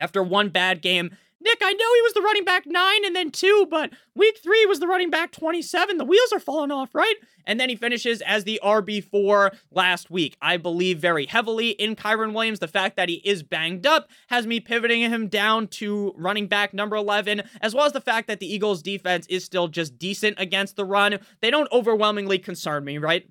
after 0.00 0.22
one 0.22 0.48
bad 0.48 0.80
game 0.80 1.16
Nick, 1.40 1.58
I 1.62 1.72
know 1.72 1.94
he 1.94 2.02
was 2.02 2.14
the 2.14 2.22
running 2.22 2.44
back 2.44 2.64
nine 2.66 3.04
and 3.04 3.14
then 3.14 3.30
two, 3.30 3.66
but 3.70 3.92
week 4.16 4.38
three 4.42 4.66
was 4.66 4.80
the 4.80 4.88
running 4.88 5.08
back 5.08 5.30
27. 5.30 5.96
The 5.96 6.04
wheels 6.04 6.32
are 6.32 6.40
falling 6.40 6.72
off, 6.72 6.94
right? 6.94 7.14
And 7.46 7.60
then 7.60 7.68
he 7.68 7.76
finishes 7.76 8.20
as 8.22 8.42
the 8.42 8.60
RB4 8.62 9.54
last 9.70 10.10
week. 10.10 10.36
I 10.42 10.56
believe 10.56 10.98
very 10.98 11.26
heavily 11.26 11.70
in 11.70 11.94
Kyren 11.94 12.34
Williams. 12.34 12.58
The 12.58 12.66
fact 12.66 12.96
that 12.96 13.08
he 13.08 13.16
is 13.24 13.44
banged 13.44 13.86
up 13.86 14.10
has 14.28 14.48
me 14.48 14.58
pivoting 14.58 15.00
him 15.00 15.28
down 15.28 15.68
to 15.68 16.12
running 16.16 16.48
back 16.48 16.74
number 16.74 16.96
11, 16.96 17.42
as 17.60 17.72
well 17.72 17.86
as 17.86 17.92
the 17.92 18.00
fact 18.00 18.26
that 18.26 18.40
the 18.40 18.52
Eagles' 18.52 18.82
defense 18.82 19.26
is 19.28 19.44
still 19.44 19.68
just 19.68 19.96
decent 19.96 20.40
against 20.40 20.74
the 20.74 20.84
run. 20.84 21.20
They 21.40 21.50
don't 21.50 21.70
overwhelmingly 21.70 22.38
concern 22.38 22.84
me, 22.84 22.98
right? 22.98 23.28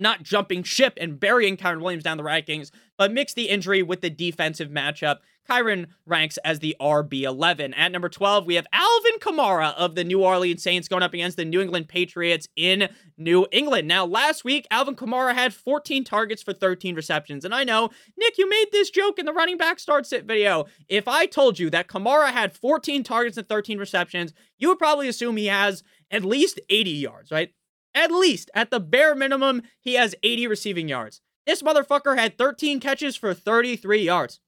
not 0.00 0.22
jumping 0.22 0.62
ship 0.62 0.98
and 1.00 1.18
burying 1.20 1.56
Kyren 1.56 1.80
Williams 1.80 2.04
down 2.04 2.16
the 2.16 2.24
rankings 2.24 2.70
but 2.98 3.12
mix 3.12 3.34
the 3.34 3.48
injury 3.48 3.82
with 3.82 4.00
the 4.00 4.10
defensive 4.10 4.70
matchup. 4.70 5.18
Kyren 5.48 5.86
ranks 6.06 6.38
as 6.38 6.60
the 6.60 6.74
RB11. 6.80 7.74
At 7.76 7.92
number 7.92 8.08
12, 8.08 8.46
we 8.46 8.54
have 8.54 8.66
Alvin 8.72 9.18
Kamara 9.18 9.74
of 9.74 9.94
the 9.94 10.04
New 10.04 10.22
Orleans 10.22 10.62
Saints 10.62 10.88
going 10.88 11.02
up 11.02 11.12
against 11.12 11.36
the 11.36 11.44
New 11.44 11.60
England 11.60 11.88
Patriots 11.88 12.48
in 12.56 12.88
New 13.18 13.46
England. 13.52 13.86
Now, 13.86 14.06
last 14.06 14.44
week, 14.44 14.66
Alvin 14.70 14.96
Kamara 14.96 15.34
had 15.34 15.52
14 15.52 16.04
targets 16.04 16.42
for 16.42 16.52
13 16.52 16.94
receptions. 16.94 17.44
And 17.44 17.54
I 17.54 17.64
know, 17.64 17.90
Nick, 18.16 18.38
you 18.38 18.48
made 18.48 18.68
this 18.72 18.90
joke 18.90 19.18
in 19.18 19.26
the 19.26 19.32
running 19.32 19.58
back 19.58 19.78
start 19.78 20.06
sit 20.06 20.24
video. 20.24 20.64
If 20.88 21.08
I 21.08 21.26
told 21.26 21.58
you 21.58 21.68
that 21.70 21.88
Kamara 21.88 22.30
had 22.30 22.56
14 22.56 23.02
targets 23.02 23.36
and 23.36 23.48
13 23.48 23.78
receptions, 23.78 24.32
you 24.58 24.68
would 24.68 24.78
probably 24.78 25.08
assume 25.08 25.36
he 25.36 25.46
has 25.46 25.82
at 26.10 26.24
least 26.24 26.60
80 26.70 26.90
yards, 26.90 27.30
right? 27.30 27.50
At 27.94 28.10
least, 28.10 28.50
at 28.54 28.70
the 28.70 28.80
bare 28.80 29.14
minimum, 29.14 29.62
he 29.80 29.94
has 29.94 30.14
80 30.22 30.46
receiving 30.48 30.88
yards. 30.88 31.20
This 31.46 31.62
motherfucker 31.62 32.18
had 32.18 32.38
13 32.38 32.80
catches 32.80 33.16
for 33.16 33.34
33 33.34 34.02
yards. 34.02 34.40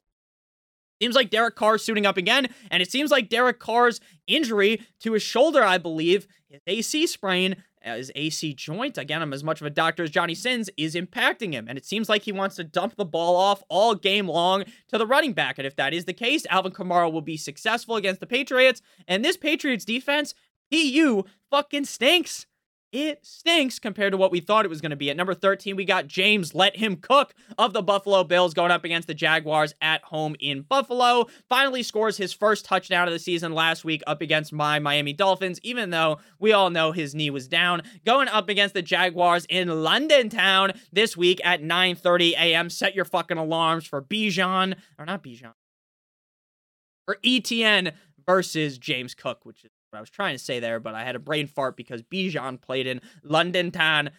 Seems 1.01 1.15
like 1.15 1.29
Derek 1.29 1.57
Carr's 1.57 1.85
suiting 1.85 2.07
up 2.07 2.17
again, 2.17 2.49
and 2.71 2.83
it 2.83 2.91
seems 2.91 3.11
like 3.11 3.29
Derek 3.29 3.61
Carr's 3.61 4.01
injury 4.27 4.81
to 5.01 5.13
his 5.13 5.23
shoulder, 5.23 5.63
I 5.63 5.77
believe, 5.77 6.27
his 6.49 6.63
AC 6.67 7.07
sprain, 7.07 7.57
uh, 7.85 7.97
his 7.97 8.11
AC 8.15 8.55
joint, 8.55 8.97
again, 8.97 9.21
I'm 9.21 9.35
as 9.35 9.45
much 9.45 9.61
of 9.61 9.67
a 9.67 9.71
doctor 9.71 10.03
as 10.03 10.11
Johnny 10.11 10.35
Sins, 10.35 10.71
is 10.77 10.95
impacting 10.95 11.53
him. 11.53 11.67
And 11.69 11.77
it 11.77 11.85
seems 11.85 12.09
like 12.09 12.23
he 12.23 12.33
wants 12.33 12.57
to 12.57 12.65
dump 12.65 12.97
the 12.97 13.05
ball 13.05 13.37
off 13.37 13.63
all 13.69 13.95
game 13.95 14.27
long 14.27 14.65
to 14.89 14.99
the 14.99 15.07
running 15.07 15.35
back. 15.35 15.59
And 15.59 15.67
if 15.67 15.77
that 15.77 15.93
is 15.93 16.07
the 16.07 16.13
case, 16.15 16.47
Alvin 16.51 16.73
Kamara 16.73 17.13
will 17.13 17.21
be 17.21 17.37
successful 17.37 17.97
against 17.97 18.21
the 18.21 18.27
Patriots. 18.27 18.81
And 19.07 19.25
this 19.25 19.37
Patriots 19.37 19.85
defense, 19.85 20.35
PU, 20.73 21.25
fucking 21.51 21.85
stinks 21.85 22.47
it 22.93 23.27
stinks 23.27 23.79
compared 23.79 24.13
to 24.13 24.17
what 24.17 24.31
we 24.31 24.41
thought 24.41 24.65
it 24.65 24.69
was 24.69 24.81
going 24.81 24.91
to 24.91 24.97
be. 24.97 25.11
At 25.11 25.17
number 25.17 25.35
13, 25.35 25.77
we 25.77 25.85
got 25.85 26.07
James 26.07 26.55
Let 26.55 26.77
Him 26.77 26.97
Cook 26.97 27.35
of 27.59 27.73
the 27.73 27.83
Buffalo 27.83 28.25
Bills 28.25 28.55
going 28.55 28.71
up 28.71 28.85
against 28.85 29.09
the 29.09 29.15
Jaguars 29.15 29.75
at 29.81 30.03
home 30.05 30.37
in 30.41 30.63
Buffalo. 30.63 31.27
Finally 31.49 31.83
scores 31.83 32.17
his 32.17 32.33
first 32.33 32.65
touchdown 32.65 33.09
of 33.09 33.13
the 33.13 33.19
season 33.19 33.53
last 33.53 33.85
week 33.85 34.03
up 34.07 34.21
against 34.21 34.53
my 34.53 34.79
Miami 34.79 35.13
Dolphins, 35.13 35.59
even 35.63 35.91
though 35.91 36.19
we 36.39 36.53
all 36.53 36.71
know 36.71 36.93
his 36.93 37.15
knee 37.15 37.31
was 37.31 37.49
down. 37.49 37.83
Going 38.05 38.29
up 38.29 38.49
against 38.49 38.75
the 38.75 38.83
Jaguars 38.83 39.47
in 39.49 39.83
London 39.83 40.29
town 40.29 40.73
this 40.93 41.17
week 41.17 41.41
at 41.45 41.63
9:30 41.63 42.33
a.m. 42.33 42.71
Set 42.71 42.95
your 42.95 43.05
fucking 43.05 43.39
alarms 43.39 43.87
for 43.87 44.01
Bijan, 44.01 44.75
or 44.99 45.05
not 45.05 45.23
Bijan, 45.23 45.53
for 47.05 47.19
Etienne 47.25 47.93
versus 48.25 48.79
James 48.79 49.15
Cook, 49.15 49.45
which 49.45 49.65
is 49.65 49.71
what 49.91 49.99
I 49.99 50.01
was 50.01 50.11
trying 50.11 50.35
to 50.35 50.43
say 50.43 50.61
there, 50.61 50.81
but 50.81 50.95
I 50.95 51.05
had 51.05 51.17
a 51.17 51.21
brain 51.21 51.47
fart 51.47 51.77
because 51.77 52.03
Bijan 52.03 52.61
played 52.61 52.87
in 52.87 53.01
London 53.23 53.71
Town 53.71 54.11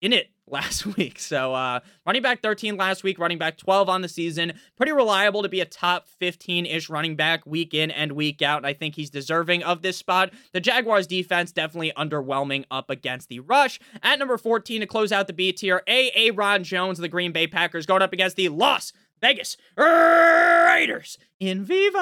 in 0.00 0.12
it 0.12 0.30
last 0.48 0.86
week. 0.86 1.18
So 1.18 1.54
uh, 1.54 1.80
running 2.06 2.22
back 2.22 2.40
13 2.40 2.76
last 2.76 3.02
week, 3.02 3.18
running 3.18 3.38
back 3.38 3.58
12 3.58 3.88
on 3.88 4.02
the 4.02 4.08
season. 4.08 4.52
Pretty 4.76 4.92
reliable 4.92 5.42
to 5.42 5.48
be 5.48 5.60
a 5.60 5.64
top 5.64 6.06
15-ish 6.22 6.88
running 6.88 7.16
back 7.16 7.44
week 7.44 7.74
in 7.74 7.90
and 7.90 8.12
week 8.12 8.42
out. 8.42 8.58
And 8.58 8.66
I 8.66 8.72
think 8.72 8.94
he's 8.94 9.10
deserving 9.10 9.64
of 9.64 9.82
this 9.82 9.96
spot. 9.96 10.32
The 10.52 10.60
Jaguars 10.60 11.08
defense 11.08 11.50
definitely 11.50 11.92
underwhelming 11.96 12.64
up 12.70 12.90
against 12.90 13.28
the 13.28 13.40
rush. 13.40 13.80
At 14.04 14.20
number 14.20 14.38
14 14.38 14.82
to 14.82 14.86
close 14.86 15.10
out 15.10 15.26
the 15.26 15.32
B 15.32 15.50
tier, 15.52 15.82
A. 15.88 16.30
Ron 16.30 16.62
Jones, 16.62 16.98
the 16.98 17.08
Green 17.08 17.32
Bay 17.32 17.48
Packers 17.48 17.86
going 17.86 18.02
up 18.02 18.12
against 18.12 18.36
the 18.36 18.48
Los 18.48 18.92
Vegas 19.20 19.56
Raiders 19.76 21.18
in 21.40 21.64
Viva 21.64 21.98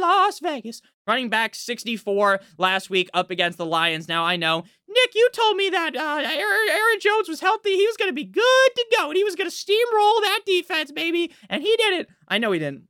Las 0.00 0.40
Vegas. 0.40 0.82
Running 1.08 1.30
back 1.30 1.54
64 1.54 2.38
last 2.58 2.90
week 2.90 3.08
up 3.14 3.30
against 3.30 3.56
the 3.56 3.64
Lions. 3.64 4.08
Now 4.08 4.24
I 4.24 4.36
know, 4.36 4.64
Nick, 4.86 5.14
you 5.14 5.30
told 5.32 5.56
me 5.56 5.70
that 5.70 5.96
uh, 5.96 6.20
Aaron 6.22 7.00
Jones 7.00 7.30
was 7.30 7.40
healthy. 7.40 7.76
He 7.76 7.86
was 7.86 7.96
going 7.96 8.10
to 8.10 8.14
be 8.14 8.24
good 8.24 8.42
to 8.76 8.86
go, 8.94 9.08
and 9.08 9.16
he 9.16 9.24
was 9.24 9.34
going 9.34 9.48
to 9.48 9.56
steamroll 9.56 10.20
that 10.20 10.40
defense, 10.44 10.92
baby. 10.92 11.32
And 11.48 11.62
he 11.62 11.74
did 11.78 12.00
it. 12.00 12.08
I 12.28 12.36
know 12.36 12.52
he 12.52 12.58
didn't. 12.58 12.84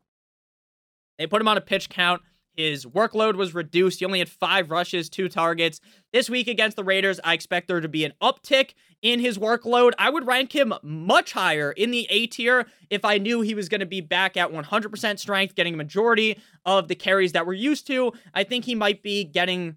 They 1.16 1.28
put 1.28 1.40
him 1.40 1.46
on 1.46 1.58
a 1.58 1.60
pitch 1.60 1.90
count. 1.90 2.22
His 2.58 2.84
workload 2.84 3.36
was 3.36 3.54
reduced. 3.54 4.00
He 4.00 4.04
only 4.04 4.18
had 4.18 4.28
five 4.28 4.72
rushes, 4.72 5.08
two 5.08 5.28
targets. 5.28 5.80
This 6.12 6.28
week 6.28 6.48
against 6.48 6.76
the 6.76 6.82
Raiders, 6.82 7.20
I 7.22 7.34
expect 7.34 7.68
there 7.68 7.80
to 7.80 7.86
be 7.86 8.04
an 8.04 8.14
uptick 8.20 8.74
in 9.00 9.20
his 9.20 9.38
workload. 9.38 9.92
I 9.96 10.10
would 10.10 10.26
rank 10.26 10.56
him 10.56 10.74
much 10.82 11.34
higher 11.34 11.70
in 11.70 11.92
the 11.92 12.08
A 12.10 12.26
tier 12.26 12.66
if 12.90 13.04
I 13.04 13.18
knew 13.18 13.42
he 13.42 13.54
was 13.54 13.68
going 13.68 13.78
to 13.78 13.86
be 13.86 14.00
back 14.00 14.36
at 14.36 14.50
100% 14.50 15.18
strength, 15.20 15.54
getting 15.54 15.74
a 15.74 15.76
majority 15.76 16.36
of 16.66 16.88
the 16.88 16.96
carries 16.96 17.30
that 17.30 17.46
we're 17.46 17.52
used 17.52 17.86
to. 17.86 18.12
I 18.34 18.42
think 18.42 18.64
he 18.64 18.74
might 18.74 19.04
be 19.04 19.22
getting 19.22 19.76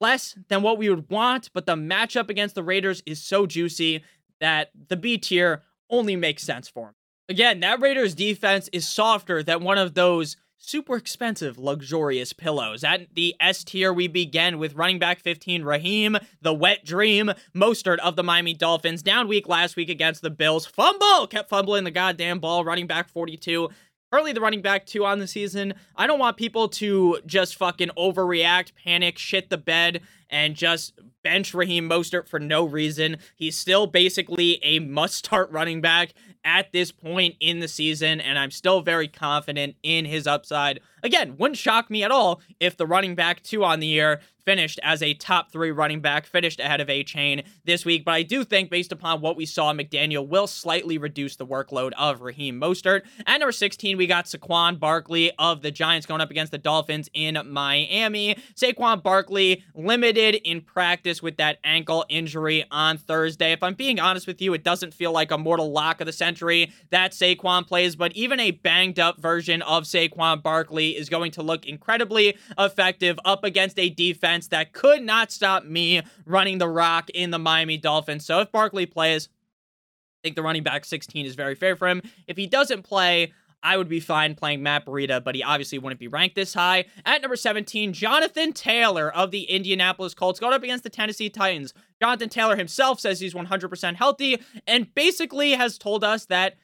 less 0.00 0.36
than 0.48 0.62
what 0.62 0.76
we 0.76 0.90
would 0.90 1.08
want, 1.08 1.50
but 1.54 1.66
the 1.66 1.76
matchup 1.76 2.30
against 2.30 2.56
the 2.56 2.64
Raiders 2.64 3.00
is 3.06 3.22
so 3.22 3.46
juicy 3.46 4.02
that 4.40 4.72
the 4.88 4.96
B 4.96 5.18
tier 5.18 5.62
only 5.88 6.16
makes 6.16 6.42
sense 6.42 6.68
for 6.68 6.88
him. 6.88 6.94
Again, 7.28 7.60
that 7.60 7.80
Raiders 7.80 8.16
defense 8.16 8.68
is 8.72 8.88
softer 8.88 9.44
than 9.44 9.62
one 9.62 9.78
of 9.78 9.94
those 9.94 10.36
super 10.58 10.96
expensive, 10.96 11.58
luxurious 11.58 12.32
pillows. 12.32 12.84
At 12.84 13.14
the 13.14 13.34
S 13.40 13.64
tier, 13.64 13.92
we 13.92 14.08
begin 14.08 14.58
with 14.58 14.74
running 14.74 14.98
back 14.98 15.20
15, 15.20 15.62
Raheem, 15.62 16.18
the 16.42 16.52
wet 16.52 16.84
dream, 16.84 17.32
Mostert 17.54 17.98
of 17.98 18.16
the 18.16 18.22
Miami 18.22 18.54
Dolphins. 18.54 19.02
Down 19.02 19.28
week 19.28 19.48
last 19.48 19.76
week 19.76 19.88
against 19.88 20.22
the 20.22 20.30
Bills. 20.30 20.66
Fumble! 20.66 21.26
Kept 21.26 21.48
fumbling 21.48 21.84
the 21.84 21.90
goddamn 21.90 22.38
ball. 22.38 22.64
Running 22.64 22.86
back 22.86 23.08
42. 23.08 23.70
Currently, 24.10 24.32
the 24.32 24.40
running 24.40 24.62
back 24.62 24.86
two 24.86 25.04
on 25.04 25.18
the 25.18 25.26
season. 25.26 25.74
I 25.94 26.06
don't 26.06 26.18
want 26.18 26.38
people 26.38 26.68
to 26.70 27.18
just 27.26 27.56
fucking 27.56 27.90
overreact, 27.96 28.72
panic, 28.74 29.18
shit 29.18 29.50
the 29.50 29.58
bed, 29.58 30.00
and 30.30 30.54
just 30.54 30.98
bench 31.22 31.52
Raheem 31.52 31.88
Mostert 31.88 32.26
for 32.26 32.40
no 32.40 32.64
reason. 32.64 33.18
He's 33.36 33.58
still 33.58 33.86
basically 33.86 34.64
a 34.64 34.78
must 34.78 35.14
start 35.14 35.50
running 35.50 35.82
back 35.82 36.14
at 36.44 36.72
this 36.72 36.92
point 36.92 37.36
in 37.40 37.60
the 37.60 37.68
season, 37.68 38.20
and 38.20 38.38
I'm 38.38 38.50
still 38.50 38.80
very 38.80 39.08
confident 39.08 39.76
in 39.82 40.04
his 40.04 40.26
upside. 40.26 40.80
Again, 41.02 41.36
wouldn't 41.38 41.58
shock 41.58 41.90
me 41.90 42.02
at 42.02 42.10
all 42.10 42.40
if 42.60 42.76
the 42.76 42.86
running 42.86 43.14
back 43.14 43.42
two 43.42 43.64
on 43.64 43.80
the 43.80 43.86
year 43.86 44.20
finished 44.48 44.80
as 44.82 45.02
a 45.02 45.12
top 45.12 45.52
three 45.52 45.70
running 45.70 46.00
back, 46.00 46.24
finished 46.24 46.58
ahead 46.58 46.80
of 46.80 46.88
Achane 46.88 47.44
this 47.66 47.84
week. 47.84 48.02
But 48.02 48.14
I 48.14 48.22
do 48.22 48.44
think, 48.44 48.70
based 48.70 48.92
upon 48.92 49.20
what 49.20 49.36
we 49.36 49.44
saw, 49.44 49.74
McDaniel 49.74 50.26
will 50.26 50.46
slightly 50.46 50.96
reduce 50.96 51.36
the 51.36 51.44
workload 51.44 51.92
of 51.98 52.22
Raheem 52.22 52.58
Mostert. 52.58 53.02
At 53.26 53.40
number 53.40 53.52
16, 53.52 53.98
we 53.98 54.06
got 54.06 54.24
Saquon 54.24 54.78
Barkley 54.78 55.32
of 55.38 55.60
the 55.60 55.70
Giants 55.70 56.06
going 56.06 56.22
up 56.22 56.30
against 56.30 56.50
the 56.50 56.56
Dolphins 56.56 57.10
in 57.12 57.38
Miami. 57.44 58.38
Saquon 58.54 59.02
Barkley 59.02 59.64
limited 59.74 60.36
in 60.36 60.62
practice 60.62 61.22
with 61.22 61.36
that 61.36 61.58
ankle 61.62 62.06
injury 62.08 62.64
on 62.70 62.96
Thursday. 62.96 63.52
If 63.52 63.62
I'm 63.62 63.74
being 63.74 64.00
honest 64.00 64.26
with 64.26 64.40
you, 64.40 64.54
it 64.54 64.64
doesn't 64.64 64.94
feel 64.94 65.12
like 65.12 65.30
a 65.30 65.36
mortal 65.36 65.70
lock 65.70 66.00
of 66.00 66.06
the 66.06 66.12
century 66.14 66.72
that 66.88 67.12
Saquon 67.12 67.66
plays, 67.66 67.96
but 67.96 68.12
even 68.12 68.40
a 68.40 68.52
banged 68.52 68.98
up 68.98 69.20
version 69.20 69.60
of 69.60 69.84
Saquon 69.84 70.42
Barkley 70.42 70.96
is 70.96 71.10
going 71.10 71.32
to 71.32 71.42
look 71.42 71.66
incredibly 71.66 72.34
effective 72.58 73.20
up 73.26 73.44
against 73.44 73.78
a 73.78 73.90
defense 73.90 74.37
that 74.46 74.72
could 74.72 75.02
not 75.02 75.32
stop 75.32 75.64
me 75.64 76.02
running 76.24 76.58
the 76.58 76.68
rock 76.68 77.10
in 77.10 77.32
the 77.32 77.38
Miami 77.38 77.76
Dolphins. 77.76 78.24
So 78.24 78.38
if 78.38 78.52
Barkley 78.52 78.86
plays, 78.86 79.28
I 79.28 80.28
think 80.28 80.36
the 80.36 80.42
running 80.42 80.62
back 80.62 80.84
16 80.84 81.26
is 81.26 81.34
very 81.34 81.56
fair 81.56 81.74
for 81.74 81.88
him. 81.88 82.00
If 82.28 82.36
he 82.36 82.46
doesn't 82.46 82.84
play, 82.84 83.32
I 83.62 83.76
would 83.76 83.88
be 83.88 84.00
fine 84.00 84.36
playing 84.36 84.62
Matt 84.62 84.86
Breida, 84.86 85.22
but 85.22 85.34
he 85.34 85.42
obviously 85.42 85.78
wouldn't 85.78 85.98
be 85.98 86.08
ranked 86.08 86.36
this 86.36 86.54
high. 86.54 86.84
At 87.04 87.22
number 87.22 87.36
17, 87.36 87.92
Jonathan 87.92 88.52
Taylor 88.52 89.12
of 89.12 89.32
the 89.32 89.42
Indianapolis 89.42 90.14
Colts 90.14 90.38
going 90.38 90.54
up 90.54 90.62
against 90.62 90.84
the 90.84 90.90
Tennessee 90.90 91.28
Titans. 91.28 91.74
Jonathan 92.00 92.28
Taylor 92.28 92.56
himself 92.56 93.00
says 93.00 93.18
he's 93.18 93.34
100% 93.34 93.96
healthy 93.96 94.40
and 94.66 94.94
basically 94.94 95.52
has 95.52 95.76
told 95.76 96.04
us 96.04 96.26
that 96.26 96.54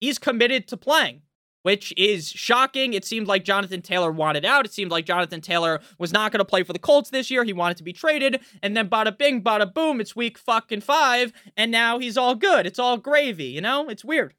he's 0.00 0.18
committed 0.18 0.66
to 0.68 0.76
playing 0.76 1.22
which 1.62 1.92
is 1.96 2.28
shocking. 2.28 2.92
It 2.92 3.04
seemed 3.04 3.26
like 3.26 3.44
Jonathan 3.44 3.82
Taylor 3.82 4.12
wanted 4.12 4.44
out. 4.44 4.64
It 4.64 4.72
seemed 4.72 4.90
like 4.90 5.06
Jonathan 5.06 5.40
Taylor 5.40 5.80
was 5.98 6.12
not 6.12 6.32
going 6.32 6.38
to 6.38 6.44
play 6.44 6.62
for 6.62 6.72
the 6.72 6.78
Colts 6.78 7.10
this 7.10 7.30
year. 7.30 7.44
He 7.44 7.52
wanted 7.52 7.76
to 7.78 7.82
be 7.82 7.92
traded. 7.92 8.40
And 8.62 8.76
then 8.76 8.88
bada 8.88 9.16
bing, 9.16 9.42
bada 9.42 9.72
boom, 9.72 10.00
it's 10.00 10.16
week 10.16 10.38
fucking 10.38 10.82
five. 10.82 11.32
And 11.56 11.70
now 11.70 11.98
he's 11.98 12.16
all 12.16 12.34
good. 12.34 12.66
It's 12.66 12.78
all 12.78 12.96
gravy, 12.96 13.46
you 13.46 13.60
know? 13.60 13.88
It's 13.88 14.04
weird. 14.04 14.34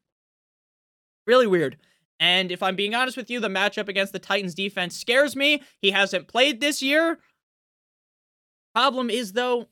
Really 1.28 1.48
weird. 1.48 1.78
And 2.20 2.52
if 2.52 2.62
I'm 2.62 2.76
being 2.76 2.96
honest 2.96 3.16
with 3.16 3.30
you, 3.30 3.40
the 3.40 3.48
matchup 3.48 3.88
against 3.88 4.12
the 4.12 4.20
Titans 4.20 4.56
defense 4.56 4.98
scares 4.98 5.36
me. 5.36 5.62
He 5.82 5.92
hasn't 5.92 6.28
played 6.28 6.60
this 6.60 6.82
year. 6.82 7.20
Problem 8.74 9.10
is, 9.10 9.34
though, 9.34 9.68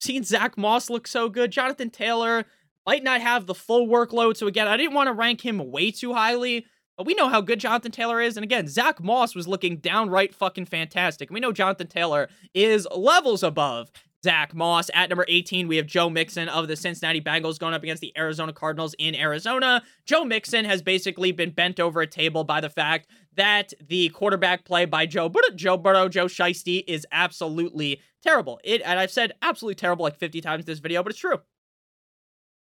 seeing 0.00 0.22
Zach 0.22 0.58
Moss 0.58 0.90
look 0.90 1.06
so 1.06 1.28
good, 1.28 1.50
Jonathan 1.50 1.90
Taylor 1.90 2.44
might 2.86 3.02
not 3.02 3.20
have 3.20 3.46
the 3.46 3.54
full 3.54 3.88
workload. 3.88 4.36
So 4.36 4.46
again, 4.46 4.68
I 4.68 4.76
didn't 4.76 4.94
want 4.94 5.08
to 5.08 5.12
rank 5.12 5.44
him 5.44 5.70
way 5.70 5.90
too 5.90 6.14
highly 6.14 6.66
we 7.04 7.14
know 7.14 7.28
how 7.28 7.40
good 7.40 7.60
Jonathan 7.60 7.92
Taylor 7.92 8.20
is. 8.20 8.36
And 8.36 8.44
again, 8.44 8.68
Zach 8.68 9.02
Moss 9.02 9.34
was 9.34 9.46
looking 9.46 9.76
downright 9.76 10.34
fucking 10.34 10.66
fantastic. 10.66 11.30
We 11.30 11.40
know 11.40 11.52
Jonathan 11.52 11.88
Taylor 11.88 12.28
is 12.54 12.88
levels 12.94 13.42
above 13.42 13.90
Zach 14.24 14.54
Moss. 14.54 14.90
At 14.94 15.10
number 15.10 15.26
18, 15.28 15.68
we 15.68 15.76
have 15.76 15.86
Joe 15.86 16.08
Mixon 16.08 16.48
of 16.48 16.68
the 16.68 16.76
Cincinnati 16.76 17.20
Bengals 17.20 17.58
going 17.58 17.74
up 17.74 17.82
against 17.82 18.00
the 18.00 18.16
Arizona 18.16 18.52
Cardinals 18.52 18.94
in 18.98 19.14
Arizona. 19.14 19.82
Joe 20.06 20.24
Mixon 20.24 20.64
has 20.64 20.82
basically 20.82 21.32
been 21.32 21.50
bent 21.50 21.78
over 21.78 22.00
a 22.00 22.06
table 22.06 22.44
by 22.44 22.60
the 22.60 22.70
fact 22.70 23.08
that 23.36 23.72
the 23.88 24.08
quarterback 24.08 24.64
play 24.64 24.84
by 24.86 25.06
Joe 25.06 25.28
Burrow, 25.28 25.54
Joe 25.54 25.76
Burrow, 25.76 26.08
Joe 26.08 26.26
Shiesty 26.26 26.82
is 26.88 27.06
absolutely 27.12 28.00
terrible. 28.22 28.58
It, 28.64 28.82
and 28.84 28.98
I've 28.98 29.10
said 29.10 29.32
absolutely 29.42 29.76
terrible 29.76 30.04
like 30.04 30.16
50 30.16 30.40
times 30.40 30.64
this 30.64 30.78
video, 30.78 31.02
but 31.02 31.12
it's 31.12 31.20
true. 31.20 31.38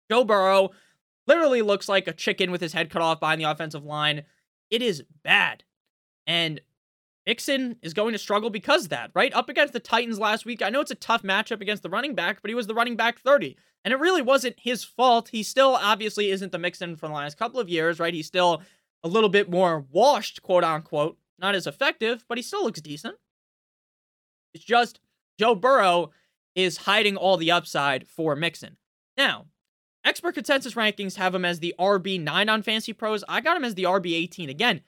Joe 0.09 0.23
Burrow 0.23 0.71
literally 1.27 1.61
looks 1.61 1.87
like 1.87 2.07
a 2.07 2.13
chicken 2.13 2.51
with 2.51 2.61
his 2.61 2.73
head 2.73 2.89
cut 2.89 3.01
off 3.01 3.19
behind 3.19 3.39
the 3.39 3.49
offensive 3.49 3.85
line. 3.85 4.23
It 4.69 4.81
is 4.81 5.03
bad. 5.23 5.63
And 6.25 6.61
Mixon 7.25 7.77
is 7.81 7.93
going 7.93 8.13
to 8.13 8.17
struggle 8.17 8.49
because 8.49 8.87
that, 8.87 9.11
right? 9.13 9.33
Up 9.33 9.49
against 9.49 9.73
the 9.73 9.79
Titans 9.79 10.19
last 10.19 10.45
week, 10.45 10.61
I 10.61 10.69
know 10.69 10.81
it's 10.81 10.91
a 10.91 10.95
tough 10.95 11.23
matchup 11.23 11.61
against 11.61 11.83
the 11.83 11.89
running 11.89 12.15
back, 12.15 12.41
but 12.41 12.49
he 12.49 12.55
was 12.55 12.67
the 12.67 12.73
running 12.73 12.95
back 12.95 13.19
30. 13.19 13.57
And 13.83 13.93
it 13.93 13.99
really 13.99 14.21
wasn't 14.21 14.59
his 14.59 14.83
fault. 14.83 15.29
He 15.29 15.43
still 15.43 15.75
obviously 15.75 16.31
isn't 16.31 16.51
the 16.51 16.59
Mixon 16.59 16.95
from 16.95 17.09
the 17.09 17.15
last 17.15 17.37
couple 17.37 17.59
of 17.59 17.69
years, 17.69 17.99
right? 17.99 18.13
He's 18.13 18.27
still 18.27 18.61
a 19.03 19.07
little 19.07 19.29
bit 19.29 19.49
more 19.49 19.85
washed, 19.91 20.41
quote 20.41 20.63
unquote. 20.63 21.17
Not 21.39 21.55
as 21.55 21.65
effective, 21.65 22.23
but 22.27 22.37
he 22.37 22.43
still 22.43 22.63
looks 22.63 22.81
decent. 22.81 23.15
It's 24.53 24.63
just 24.63 24.99
Joe 25.39 25.55
Burrow 25.55 26.11
is 26.55 26.77
hiding 26.77 27.17
all 27.17 27.37
the 27.37 27.51
upside 27.51 28.07
for 28.07 28.35
Mixon. 28.35 28.77
Now, 29.17 29.45
expert 30.05 30.35
consensus 30.35 30.73
rankings 30.73 31.15
have 31.15 31.35
him 31.35 31.45
as 31.45 31.59
the 31.59 31.75
RB9 31.79 32.51
on 32.51 32.63
Fantasy 32.63 32.93
Pros. 32.93 33.23
I 33.27 33.41
got 33.41 33.57
him 33.57 33.65
as 33.65 33.75
the 33.75 33.83
RB18 33.83 34.49
again 34.49 34.81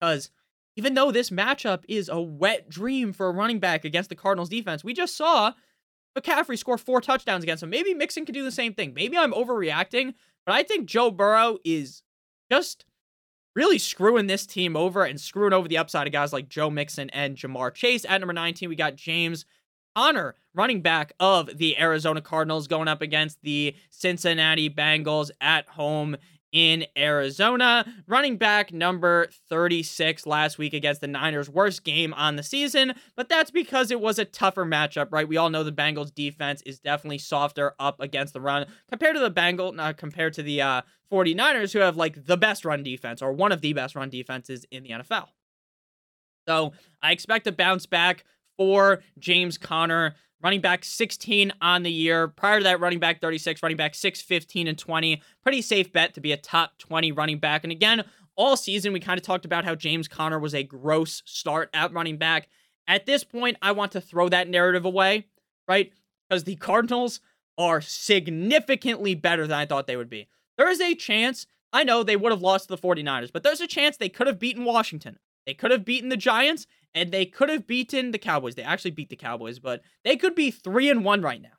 because 0.00 0.30
even 0.76 0.94
though 0.94 1.10
this 1.10 1.30
matchup 1.30 1.84
is 1.88 2.08
a 2.08 2.20
wet 2.20 2.68
dream 2.68 3.12
for 3.12 3.28
a 3.28 3.32
running 3.32 3.58
back 3.58 3.84
against 3.84 4.08
the 4.08 4.16
Cardinals 4.16 4.48
defense, 4.48 4.84
we 4.84 4.94
just 4.94 5.16
saw 5.16 5.52
McCaffrey 6.18 6.58
score 6.58 6.78
four 6.78 7.00
touchdowns 7.00 7.42
against 7.42 7.62
him. 7.62 7.70
Maybe 7.70 7.94
Mixon 7.94 8.24
can 8.24 8.34
do 8.34 8.44
the 8.44 8.52
same 8.52 8.74
thing. 8.74 8.94
Maybe 8.94 9.16
I'm 9.16 9.32
overreacting, 9.32 10.14
but 10.46 10.54
I 10.54 10.62
think 10.62 10.88
Joe 10.88 11.10
Burrow 11.10 11.58
is 11.64 12.02
just 12.50 12.84
really 13.54 13.78
screwing 13.78 14.26
this 14.26 14.46
team 14.46 14.76
over 14.76 15.04
and 15.04 15.20
screwing 15.20 15.52
over 15.52 15.68
the 15.68 15.78
upside 15.78 16.06
of 16.06 16.12
guys 16.12 16.32
like 16.32 16.48
Joe 16.48 16.70
Mixon 16.70 17.10
and 17.10 17.36
Ja'Marr 17.36 17.74
Chase. 17.74 18.04
At 18.08 18.20
number 18.20 18.32
19, 18.32 18.68
we 18.68 18.76
got 18.76 18.96
James 18.96 19.44
Conner, 19.96 20.34
running 20.54 20.82
back 20.82 21.12
of 21.20 21.58
the 21.58 21.78
Arizona 21.78 22.20
Cardinals, 22.20 22.66
going 22.66 22.88
up 22.88 23.02
against 23.02 23.42
the 23.42 23.74
Cincinnati 23.90 24.70
Bengals 24.70 25.30
at 25.40 25.68
home 25.68 26.16
in 26.52 26.84
Arizona. 26.96 27.84
Running 28.06 28.36
back 28.36 28.72
number 28.72 29.28
36 29.48 30.26
last 30.26 30.58
week 30.58 30.72
against 30.72 31.00
the 31.00 31.06
Niners. 31.06 31.48
Worst 31.48 31.84
game 31.84 32.12
on 32.14 32.36
the 32.36 32.42
season, 32.42 32.94
but 33.16 33.28
that's 33.28 33.50
because 33.50 33.90
it 33.90 34.00
was 34.00 34.18
a 34.18 34.24
tougher 34.24 34.64
matchup, 34.64 35.08
right? 35.10 35.28
We 35.28 35.36
all 35.36 35.50
know 35.50 35.62
the 35.62 35.72
Bengals 35.72 36.14
defense 36.14 36.62
is 36.62 36.80
definitely 36.80 37.18
softer 37.18 37.74
up 37.78 38.00
against 38.00 38.32
the 38.34 38.40
run 38.40 38.66
compared 38.88 39.16
to 39.16 39.20
the 39.20 39.30
Bengals, 39.30 39.74
not 39.74 39.96
compared 39.96 40.34
to 40.34 40.42
the 40.42 40.62
uh, 40.62 40.82
49ers, 41.12 41.72
who 41.72 41.80
have 41.80 41.96
like 41.96 42.26
the 42.26 42.36
best 42.36 42.64
run 42.64 42.82
defense 42.82 43.22
or 43.22 43.32
one 43.32 43.52
of 43.52 43.60
the 43.60 43.72
best 43.72 43.94
run 43.94 44.10
defenses 44.10 44.64
in 44.70 44.82
the 44.82 44.90
NFL. 44.90 45.28
So 46.48 46.72
I 47.02 47.12
expect 47.12 47.46
a 47.46 47.52
bounce 47.52 47.86
back 47.86 48.24
for 48.60 49.02
James 49.18 49.56
Conner 49.56 50.14
running 50.42 50.60
back 50.60 50.84
16 50.84 51.50
on 51.62 51.82
the 51.82 51.90
year. 51.90 52.28
Prior 52.28 52.58
to 52.58 52.64
that, 52.64 52.78
running 52.78 52.98
back 52.98 53.18
36, 53.22 53.62
running 53.62 53.78
back 53.78 53.94
6, 53.94 54.20
15, 54.20 54.68
and 54.68 54.76
20. 54.76 55.22
Pretty 55.42 55.62
safe 55.62 55.90
bet 55.90 56.12
to 56.12 56.20
be 56.20 56.30
a 56.30 56.36
top 56.36 56.76
20 56.76 57.10
running 57.10 57.38
back. 57.38 57.64
And 57.64 57.72
again, 57.72 58.04
all 58.36 58.58
season, 58.58 58.92
we 58.92 59.00
kind 59.00 59.18
of 59.18 59.24
talked 59.24 59.46
about 59.46 59.64
how 59.64 59.74
James 59.74 60.08
Conner 60.08 60.38
was 60.38 60.54
a 60.54 60.62
gross 60.62 61.22
start 61.24 61.70
at 61.72 61.94
running 61.94 62.18
back. 62.18 62.50
At 62.86 63.06
this 63.06 63.24
point, 63.24 63.56
I 63.62 63.72
want 63.72 63.92
to 63.92 64.00
throw 64.00 64.28
that 64.28 64.46
narrative 64.46 64.84
away, 64.84 65.28
right? 65.66 65.90
Because 66.28 66.44
the 66.44 66.56
Cardinals 66.56 67.20
are 67.56 67.80
significantly 67.80 69.14
better 69.14 69.46
than 69.46 69.58
I 69.58 69.64
thought 69.64 69.86
they 69.86 69.96
would 69.96 70.10
be. 70.10 70.28
There 70.58 70.68
is 70.68 70.82
a 70.82 70.94
chance, 70.94 71.46
I 71.72 71.82
know 71.82 72.02
they 72.02 72.16
would 72.16 72.32
have 72.32 72.42
lost 72.42 72.68
to 72.68 72.76
the 72.76 72.82
49ers, 72.82 73.32
but 73.32 73.42
there's 73.42 73.62
a 73.62 73.66
chance 73.66 73.96
they 73.96 74.10
could 74.10 74.26
have 74.26 74.38
beaten 74.38 74.66
Washington. 74.66 75.18
They 75.46 75.54
could 75.54 75.70
have 75.70 75.86
beaten 75.86 76.10
the 76.10 76.18
Giants, 76.18 76.66
and 76.94 77.12
they 77.12 77.26
could 77.26 77.48
have 77.48 77.66
beaten 77.66 78.10
the 78.10 78.18
Cowboys. 78.18 78.54
They 78.54 78.62
actually 78.62 78.92
beat 78.92 79.10
the 79.10 79.16
Cowboys, 79.16 79.58
but 79.58 79.82
they 80.04 80.16
could 80.16 80.34
be 80.34 80.50
three 80.50 80.90
and 80.90 81.04
one 81.04 81.22
right 81.22 81.40
now. 81.40 81.50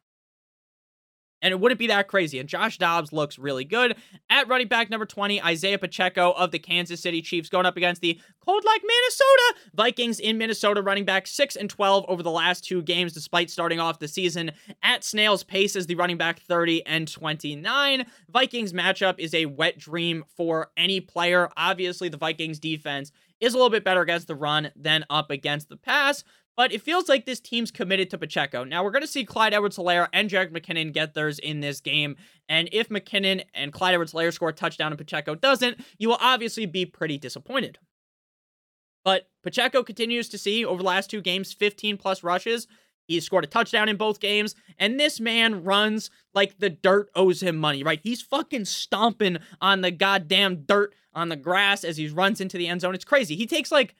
And 1.42 1.52
it 1.52 1.60
wouldn't 1.60 1.80
be 1.80 1.88
that 1.88 2.08
crazy. 2.08 2.40
And 2.40 2.48
Josh 2.48 2.78
Dobbs 2.78 3.12
looks 3.12 3.40
really 3.40 3.66
good. 3.66 3.96
At 4.30 4.48
running 4.48 4.68
back 4.68 4.90
number 4.90 5.06
20, 5.06 5.42
Isaiah 5.42 5.80
Pacheco 5.80 6.32
of 6.34 6.52
the 6.52 6.60
Kansas 6.60 7.02
City 7.02 7.22
Chiefs 7.22 7.50
going 7.50 7.66
up 7.66 7.78
against 7.78 8.02
the 8.02 8.20
cold 8.46 8.64
like 8.64 8.82
Minnesota 8.84 9.56
Vikings 9.74 10.20
in 10.20 10.38
Minnesota, 10.38 10.82
running 10.82 11.06
back 11.06 11.26
6 11.26 11.56
and 11.56 11.70
12 11.70 12.06
over 12.08 12.22
the 12.22 12.30
last 12.30 12.64
two 12.64 12.84
games, 12.84 13.14
despite 13.14 13.50
starting 13.50 13.80
off 13.80 14.00
the 14.00 14.08
season 14.08 14.52
at 14.84 15.04
snail's 15.04 15.44
pace 15.44 15.76
as 15.76 15.88
the 15.88 15.96
running 15.96 16.18
back 16.18 16.40
30 16.42 16.86
and 16.86 17.12
29. 17.12 18.06
Vikings 18.30 18.74
matchup 18.74 19.16
is 19.18 19.34
a 19.34 19.48
wet 19.48 19.80
dream 19.80 20.24
for 20.36 20.70
any 20.78 21.00
player. 21.00 21.50
Obviously, 21.58 22.08
the 22.08 22.18
Vikings 22.18 22.60
defense 22.60 23.12
is 23.42 23.54
a 23.54 23.58
little 23.58 23.70
bit 23.70 23.84
better 23.84 24.02
against 24.02 24.28
the 24.28 24.36
run 24.36 24.72
than 24.76 25.04
up 25.10 25.30
against 25.30 25.68
the 25.68 25.76
pass. 25.76 26.24
But 26.56 26.72
it 26.72 26.82
feels 26.82 27.10
like 27.10 27.26
this 27.26 27.40
team's 27.40 27.72
committed 27.72 28.10
to 28.10 28.18
Pacheco. 28.18 28.64
Now, 28.64 28.84
we're 28.84 28.92
going 28.92 29.04
to 29.04 29.08
see 29.08 29.24
Clyde 29.26 29.54
Edwards 29.54 29.78
Helaire 29.78 30.08
and 30.14 30.30
Jerick 30.30 30.52
McKinnon 30.52 30.94
get 30.94 31.14
theirs 31.14 31.40
in 31.40 31.62
this 31.62 31.80
game. 31.80 32.18
And 32.50 32.70
if 32.72 32.90
McKinnon 32.90 33.44
and 33.54 33.72
Clyde 33.72 33.94
Edwards 33.94 34.14
Helaire 34.14 34.34
score 34.34 34.50
a 34.50 34.54
touchdown 34.54 34.92
and 34.92 34.98
Pacheco 34.98 35.34
doesn't, 35.34 35.80
you 35.98 36.10
will 36.10 36.18
obviously 36.20 36.66
be 36.66 36.86
pretty 36.86 37.18
disappointed. 37.18 37.80
But 39.04 39.30
Pacheco 39.44 39.82
continues 39.82 40.30
to 40.30 40.38
see 40.38 40.64
over 40.66 40.84
the 40.84 40.88
last 40.88 41.10
two 41.10 41.22
games 41.22 41.54
15 41.54 41.98
plus 41.98 42.22
rushes. 42.22 42.68
He's 43.14 43.26
scored 43.26 43.44
a 43.44 43.48
touchdown 43.48 43.90
in 43.90 43.98
both 43.98 44.20
games, 44.20 44.56
and 44.78 45.00
this 45.00 45.20
man 45.20 45.64
runs 45.64 46.10
like 46.34 46.60
the 46.60 46.70
dirt 46.70 47.10
owes 47.16 47.42
him 47.42 47.58
money, 47.58 47.84
right? 47.84 48.00
He's 48.02 48.22
fucking 48.22 48.66
stomping 48.66 49.38
on 49.60 49.82
the 49.82 49.92
goddamn 49.92 50.64
dirt 50.64 50.94
on 51.14 51.30
the 51.30 51.36
grass 51.36 51.84
as 51.84 51.98
he 51.98 52.08
runs 52.08 52.42
into 52.42 52.58
the 52.58 52.68
end 52.68 52.82
zone. 52.82 52.96
It's 52.96 53.06
crazy. 53.06 53.36
He 53.36 53.46
takes 53.48 53.72
like, 53.72 53.96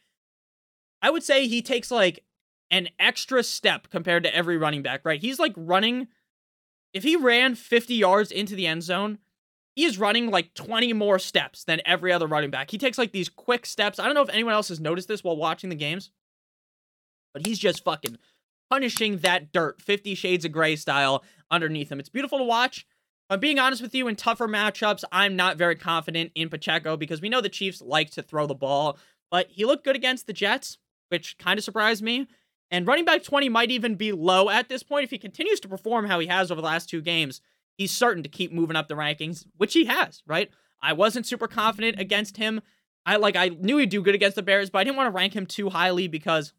I 1.02 1.10
would 1.10 1.24
say 1.24 1.48
he 1.48 1.62
takes 1.62 1.92
like 1.92 2.24
an 2.70 2.90
extra 3.00 3.44
step 3.44 3.90
compared 3.90 4.24
to 4.24 4.36
every 4.36 4.58
running 4.58 4.82
back, 4.82 5.02
right? 5.04 5.20
He's 5.20 5.40
like 5.40 5.54
running, 5.58 6.08
if 6.94 7.04
he 7.04 7.16
ran 7.16 7.56
50 7.56 7.94
yards 7.96 8.32
into 8.32 8.56
the 8.56 8.68
end 8.68 8.84
zone, 8.84 9.18
he 9.76 9.86
is 9.86 9.98
running 9.98 10.30
like 10.30 10.54
20 10.54 10.94
more 10.94 11.20
steps 11.20 11.64
than 11.64 11.82
every 11.86 12.12
other 12.12 12.28
running 12.28 12.50
back. 12.50 12.72
He 12.72 12.78
takes 12.78 12.98
like 12.98 13.12
these 13.12 13.30
quick 13.30 13.66
steps. 13.66 14.00
I 14.00 14.06
don't 14.06 14.16
know 14.16 14.22
if 14.22 14.30
anyone 14.30 14.54
else 14.54 14.70
has 14.70 14.80
noticed 14.80 15.08
this 15.08 15.24
while 15.24 15.38
watching 15.38 15.70
the 15.70 15.76
games, 15.76 16.12
but 17.34 17.46
he's 17.46 17.60
just 17.60 17.84
fucking 17.84 18.18
punishing 18.72 19.18
that 19.18 19.52
dirt, 19.52 19.82
50 19.82 20.16
Shades 20.16 20.46
of 20.46 20.54
Grey 20.54 20.78
style 20.78 21.26
underneath 21.52 21.92
him. 21.92 22.00
It's 22.00 22.08
beautiful 22.08 22.38
to 22.38 22.46
watch. 22.46 22.88
I'm 23.30 23.42
being 23.42 23.60
honest 23.60 23.82
with 23.82 23.94
you, 23.94 24.08
in 24.08 24.16
tougher 24.16 24.48
matchups, 24.48 25.04
I'm 25.12 25.36
not 25.36 25.58
very 25.58 25.76
confident 25.76 26.32
in 26.36 26.50
Pacheco 26.50 26.96
because 26.96 27.22
we 27.22 27.28
know 27.28 27.42
the 27.42 27.50
Chiefs 27.50 27.82
like 27.82 28.12
to 28.12 28.22
throw 28.24 28.48
the 28.48 28.56
ball, 28.56 28.98
but 29.30 29.48
he 29.50 29.66
looked 29.66 29.84
good 29.84 29.98
against 29.98 30.26
the 30.26 30.34
Jets, 30.34 30.78
which 31.10 31.38
kind 31.38 31.58
of 31.58 31.66
surprised 31.66 32.02
me. 32.02 32.28
And 32.70 32.88
running 32.88 33.04
back 33.04 33.24
20 33.24 33.50
might 33.50 33.72
even 33.72 33.96
be 33.96 34.14
low 34.14 34.50
at 34.50 34.70
this 34.70 34.84
point. 34.84 35.04
If 35.04 35.12
he 35.12 35.18
continues 35.18 35.60
to 35.62 35.68
perform 35.68 36.06
how 36.06 36.20
he 36.20 36.28
has 36.28 36.50
over 36.50 36.62
the 36.62 36.68
last 36.68 36.90
two 36.90 37.02
games, 37.02 37.42
he's 37.78 37.92
certain 37.92 38.24
to 38.24 38.30
keep 38.30 38.54
moving 38.54 38.78
up 38.78 38.88
the 38.88 38.96
rankings, 38.96 39.46
which 39.58 39.74
he 39.74 39.86
has, 39.86 40.24
right? 40.26 40.50
I 40.82 40.94
wasn't 40.94 41.26
super 41.26 41.48
confident 41.48 42.00
against 42.00 42.38
him. 42.38 42.62
I 43.06 43.18
like 43.18 43.36
I 43.36 43.50
knew 43.50 43.78
he'd 43.78 43.90
do 43.90 44.02
good 44.02 44.16
against 44.16 44.36
the 44.36 44.44
Bears, 44.44 44.70
but 44.70 44.80
I 44.80 44.86
didn't 44.86 44.96
want 44.96 45.08
to 45.08 45.16
rank 45.18 45.34
him 45.34 45.46
too 45.46 45.70
highly 45.70 46.08
because 46.08 46.54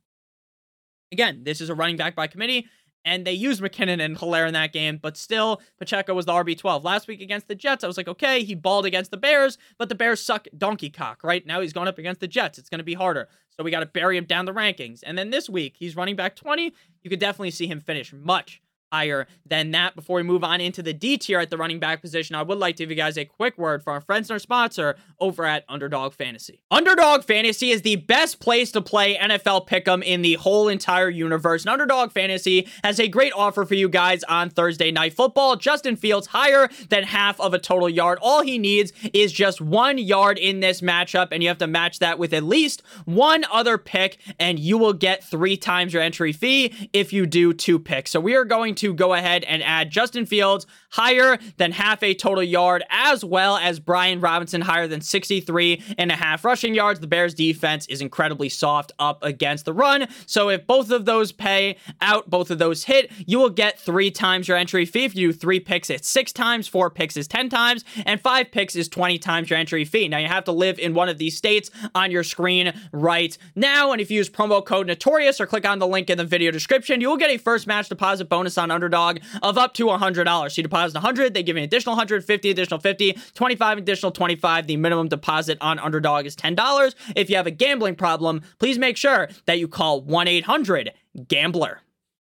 again, 1.13 1.43
this 1.45 1.61
is 1.61 1.69
a 1.69 1.75
running 1.75 1.97
back 1.97 2.17
by 2.17 2.27
committee 2.27 2.67
and 3.05 3.27
they 3.27 3.33
used 3.33 3.63
McKinnon 3.63 4.01
and 4.01 4.17
Helaire 4.17 4.47
in 4.47 4.55
that 4.55 4.73
game, 4.73 4.99
but 5.01 5.17
still, 5.17 5.61
Pacheco 5.79 6.15
was 6.15 6.27
the 6.27 6.33
RB12. 6.33 6.85
Last 6.85 7.09
week 7.09 7.21
against 7.21 7.49
the 7.49 7.55
Jets, 7.55 7.83
I 7.83 7.87
was 7.87 7.97
like, 7.97 8.09
okay, 8.09 8.45
he 8.45 8.55
balled 8.55 8.87
against 8.87 9.11
the 9.11 9.17
Bears, 9.17 9.59
but 9.79 9.89
the 9.89 9.95
Bears 9.95 10.25
suck 10.25 10.47
donkey 10.57 10.91
cock, 10.91 11.25
right? 11.25 11.45
Now 11.47 11.61
he's 11.61 11.73
going 11.73 11.89
up 11.89 11.99
against 11.99 12.21
the 12.21 12.29
Jets. 12.29 12.59
It's 12.59 12.69
going 12.69 12.79
to 12.79 12.85
be 12.85 12.95
harder. 12.95 13.29
So 13.51 13.63
we 13.63 13.71
got 13.71 13.81
to 13.81 13.87
bury 13.87 14.17
him 14.17 14.25
down 14.25 14.45
the 14.45 14.53
rankings. 14.53 15.01
And 15.05 15.19
then 15.19 15.31
this 15.31 15.49
week, 15.49 15.75
he's 15.79 15.97
running 15.97 16.17
back 16.17 16.37
20. 16.37 16.73
You 17.03 17.11
could 17.11 17.19
definitely 17.19 17.51
see 17.51 17.67
him 17.67 17.81
finish 17.81 18.13
much, 18.13 18.63
higher 18.93 19.27
than 19.47 19.71
that. 19.71 19.97
Before 19.97 20.17
we 20.17 20.23
move 20.23 20.45
on 20.45 20.61
into 20.61 20.83
the 20.83 20.93
D 20.93 21.17
tier 21.17 21.41
at 21.41 21.51
the 21.51 21.57
running 21.57 21.81
back 21.81 22.03
position, 22.03 22.37
I 22.37 22.43
would 22.43 22.59
like 22.59 22.77
to 22.77 22.83
give 22.83 22.91
you 22.91 22.97
guys 22.97 23.17
a 23.17 23.25
quick 23.25 23.57
word 23.57 23.83
from 23.83 23.95
our 23.95 24.01
friends 24.01 24.29
and 24.29 24.35
our 24.35 24.39
sponsor 24.39 24.97
over 25.19 25.45
at 25.45 25.65
Underdog 25.69 26.13
Fantasy. 26.13 26.61
Underdog 26.71 27.25
Fantasy 27.25 27.71
is 27.71 27.83
the 27.83 27.97
best 27.97 28.41
place 28.41 28.71
to 28.73 28.83
play 28.83 29.17
NFL 29.17 29.67
Pick'em 29.67 30.03
in 30.05 30.23
the 30.23 30.35
whole 30.35 30.69
entire 30.69 31.09
universe. 31.09 31.63
And 31.63 31.71
Underdog 31.71 32.13
Fantasy 32.13 32.69
has 32.85 33.01
a 33.01 33.09
great 33.09 33.33
offer 33.33 33.65
for 33.65 33.75
you 33.75 33.89
guys 33.89 34.23
on 34.25 34.51
Thursday 34.51 34.91
Night 34.91 35.15
Football. 35.15 35.57
Justin 35.57 35.97
Fields 35.97 36.29
higher 36.29 36.69
than 36.91 37.05
half 37.05 37.41
of 37.41 37.55
a 37.55 37.59
total 37.59 37.89
yard. 37.89 38.19
All 38.21 38.43
he 38.43 38.59
needs 38.59 38.93
is 39.15 39.33
just 39.33 39.61
one 39.61 39.97
yard 39.97 40.39
in 40.39 40.61
this 40.61 40.81
matchup, 40.81 41.29
and 41.33 41.43
you 41.43 41.49
have 41.49 41.59
to 41.59 41.67
match 41.67 41.99
that 42.01 42.19
with 42.19 42.35
at 42.35 42.43
least 42.43 42.83
one 43.05 43.45
other 43.51 43.79
pick, 43.79 44.19
and 44.39 44.59
you 44.59 44.77
will 44.77 44.93
get 44.93 45.25
three 45.25 45.57
times 45.57 45.93
your 45.93 46.03
entry 46.03 46.33
fee 46.33 46.91
if 46.93 47.13
you 47.13 47.27
do 47.27 47.53
two 47.53 47.79
picks. 47.79 48.11
So 48.11 48.21
we 48.21 48.35
are 48.35 48.45
going 48.45 48.75
to 48.77 48.82
to 48.83 48.93
go 48.93 49.15
ahead 49.15 49.45
and 49.45 49.63
add 49.63 49.91
Justin 49.91 50.27
Fields 50.27 50.67
higher 50.91 51.39
than 51.57 51.71
half 51.71 52.03
a 52.03 52.15
total 52.15 52.43
yard, 52.43 52.83
as 52.91 53.25
well 53.25 53.57
as 53.57 53.79
Brian 53.79 54.21
Robinson 54.21 54.61
higher 54.61 54.89
than 54.89 55.01
63 55.01 55.81
and 55.99 56.11
a 56.11 56.17
half 56.17 56.45
rushing 56.45 56.75
yards. 56.75 56.99
The 56.99 57.07
Bears 57.07 57.33
defense 57.33 57.87
is 57.87 58.01
incredibly 58.01 58.49
soft 58.49 58.91
up 58.99 59.23
against 59.23 59.67
the 59.67 59.73
run. 59.73 60.09
So 60.27 60.49
if 60.49 60.67
both 60.67 60.91
of 60.91 61.05
those 61.05 61.31
pay 61.31 61.77
out, 62.01 62.29
both 62.29 62.51
of 62.51 62.59
those 62.59 62.83
hit, 62.83 63.13
you 63.25 63.39
will 63.39 63.51
get 63.51 63.79
three 63.79 64.11
times 64.11 64.49
your 64.49 64.57
entry 64.57 64.85
fee. 64.85 65.05
If 65.05 65.15
you 65.15 65.29
do 65.29 65.33
three 65.33 65.61
picks, 65.61 65.89
it's 65.89 66.09
six 66.09 66.33
times, 66.33 66.67
four 66.67 66.91
picks 66.91 67.17
is 67.17 67.29
10 67.29 67.51
times, 67.51 67.85
and 68.05 68.21
five 68.21 68.51
picks 68.51 68.75
is 68.75 68.89
20 68.89 69.17
times 69.19 69.49
your 69.49 69.61
entry 69.61 69.85
fee. 69.85 70.09
Now 70.09 70.19
you 70.19 70.27
have 70.27 70.45
to 70.45 70.53
live 70.53 70.81
in 70.81 70.93
one 70.93 71.09
of 71.09 71.19
these 71.19 71.37
states 71.37 71.71
on 71.95 72.11
your 72.11 72.25
screen 72.25 72.73
right 72.91 73.39
now. 73.55 73.93
And 73.93 74.01
if 74.01 74.11
you 74.11 74.17
use 74.17 74.29
promo 74.29 74.65
code 74.65 74.89
Notorious 74.89 75.41
or 75.41 75.47
click 75.47 75.69
on 75.69 75.79
the 75.79 75.87
link 75.87 76.11
in 76.11 76.19
the 76.19 76.25
video 76.25 76.51
description, 76.51 77.01
you 77.01 77.09
will 77.09 77.17
get 77.17 77.31
a 77.31 77.37
first 77.37 77.69
match 77.69 77.89
deposit 77.89 78.29
bonus 78.29 78.59
on 78.59 78.72
underdog 78.73 79.19
of 79.43 79.59
up 79.59 79.75
to 79.75 79.87
$100. 79.87 80.51
So 80.51 80.55
you 80.57 80.63
deposit 80.63 80.95
100, 80.95 81.35
they 81.35 81.43
give 81.43 81.57
you 81.57 81.61
an 81.63 81.65
additional 81.65 81.95
150, 81.95 82.51
additional 82.51 82.81
50, 82.81 83.19
25, 83.35 83.79
additional 83.79 84.13
25. 84.13 84.67
The 84.67 84.77
minimum 84.77 85.09
deposit 85.09 85.59
on 85.61 85.79
underdog 85.79 86.27
is 86.27 86.35
$10. 86.37 86.95
If 87.15 87.31
you 87.31 87.37
have 87.37 87.47
a 87.47 87.51
gambling 87.51 87.95
problem, 87.95 88.43
please 88.59 88.79
make 88.79 88.97
sure 88.97 89.29
that 89.47 89.59
you 89.59 89.69
call 89.69 90.03
1 90.03 90.29
800 90.29 90.93
GAMBLER. 91.29 91.81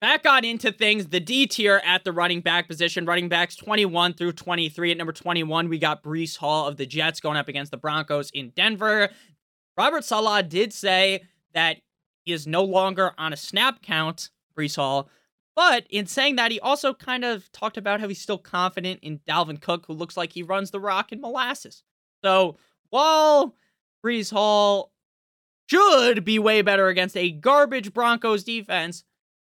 Back 0.00 0.26
on 0.26 0.44
into 0.44 0.70
things, 0.70 1.08
the 1.08 1.18
D 1.18 1.48
tier 1.48 1.82
at 1.84 2.04
the 2.04 2.12
running 2.12 2.40
back 2.40 2.68
position, 2.68 3.04
running 3.04 3.28
backs 3.28 3.56
21 3.56 4.14
through 4.14 4.32
23. 4.32 4.92
At 4.92 4.96
number 4.96 5.12
21, 5.12 5.68
we 5.68 5.78
got 5.78 6.04
Breece 6.04 6.36
Hall 6.36 6.68
of 6.68 6.76
the 6.76 6.86
Jets 6.86 7.18
going 7.18 7.36
up 7.36 7.48
against 7.48 7.72
the 7.72 7.76
Broncos 7.76 8.30
in 8.30 8.50
Denver. 8.50 9.08
Robert 9.76 10.04
Saleh 10.04 10.48
did 10.48 10.72
say 10.72 11.24
that 11.52 11.78
he 12.24 12.32
is 12.32 12.46
no 12.46 12.62
longer 12.62 13.12
on 13.18 13.32
a 13.32 13.36
snap 13.36 13.82
count, 13.82 14.30
Breece 14.56 14.76
Hall. 14.76 15.08
But 15.58 15.88
in 15.90 16.06
saying 16.06 16.36
that, 16.36 16.52
he 16.52 16.60
also 16.60 16.94
kind 16.94 17.24
of 17.24 17.50
talked 17.50 17.76
about 17.76 17.98
how 17.98 18.06
he's 18.06 18.20
still 18.20 18.38
confident 18.38 19.00
in 19.02 19.18
Dalvin 19.28 19.60
Cook, 19.60 19.86
who 19.88 19.92
looks 19.92 20.16
like 20.16 20.32
he 20.32 20.44
runs 20.44 20.70
the 20.70 20.78
rock 20.78 21.10
in 21.10 21.20
molasses. 21.20 21.82
So 22.22 22.58
while 22.90 23.56
Breece 24.06 24.30
Hall 24.30 24.92
should 25.68 26.24
be 26.24 26.38
way 26.38 26.62
better 26.62 26.86
against 26.86 27.16
a 27.16 27.32
garbage 27.32 27.92
Broncos 27.92 28.44
defense, 28.44 29.02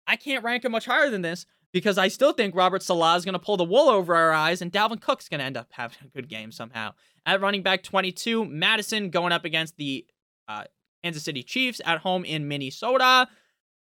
I 0.06 0.16
can't 0.16 0.44
rank 0.44 0.66
him 0.66 0.72
much 0.72 0.84
higher 0.84 1.08
than 1.08 1.22
this 1.22 1.46
because 1.72 1.96
I 1.96 2.08
still 2.08 2.34
think 2.34 2.54
Robert 2.54 2.82
Saleh 2.82 3.16
is 3.16 3.24
going 3.24 3.32
to 3.32 3.38
pull 3.38 3.56
the 3.56 3.64
wool 3.64 3.88
over 3.88 4.14
our 4.14 4.32
eyes 4.32 4.60
and 4.60 4.70
Dalvin 4.70 5.00
Cook's 5.00 5.30
going 5.30 5.40
to 5.40 5.46
end 5.46 5.56
up 5.56 5.68
having 5.72 5.96
a 6.04 6.08
good 6.08 6.28
game 6.28 6.52
somehow. 6.52 6.92
At 7.24 7.40
running 7.40 7.62
back 7.62 7.82
22, 7.82 8.44
Mattison 8.44 9.08
going 9.08 9.32
up 9.32 9.46
against 9.46 9.78
the 9.78 10.04
uh, 10.48 10.64
Kansas 11.02 11.22
City 11.22 11.42
Chiefs 11.42 11.80
at 11.82 12.00
home 12.00 12.26
in 12.26 12.46
Minnesota. 12.46 13.26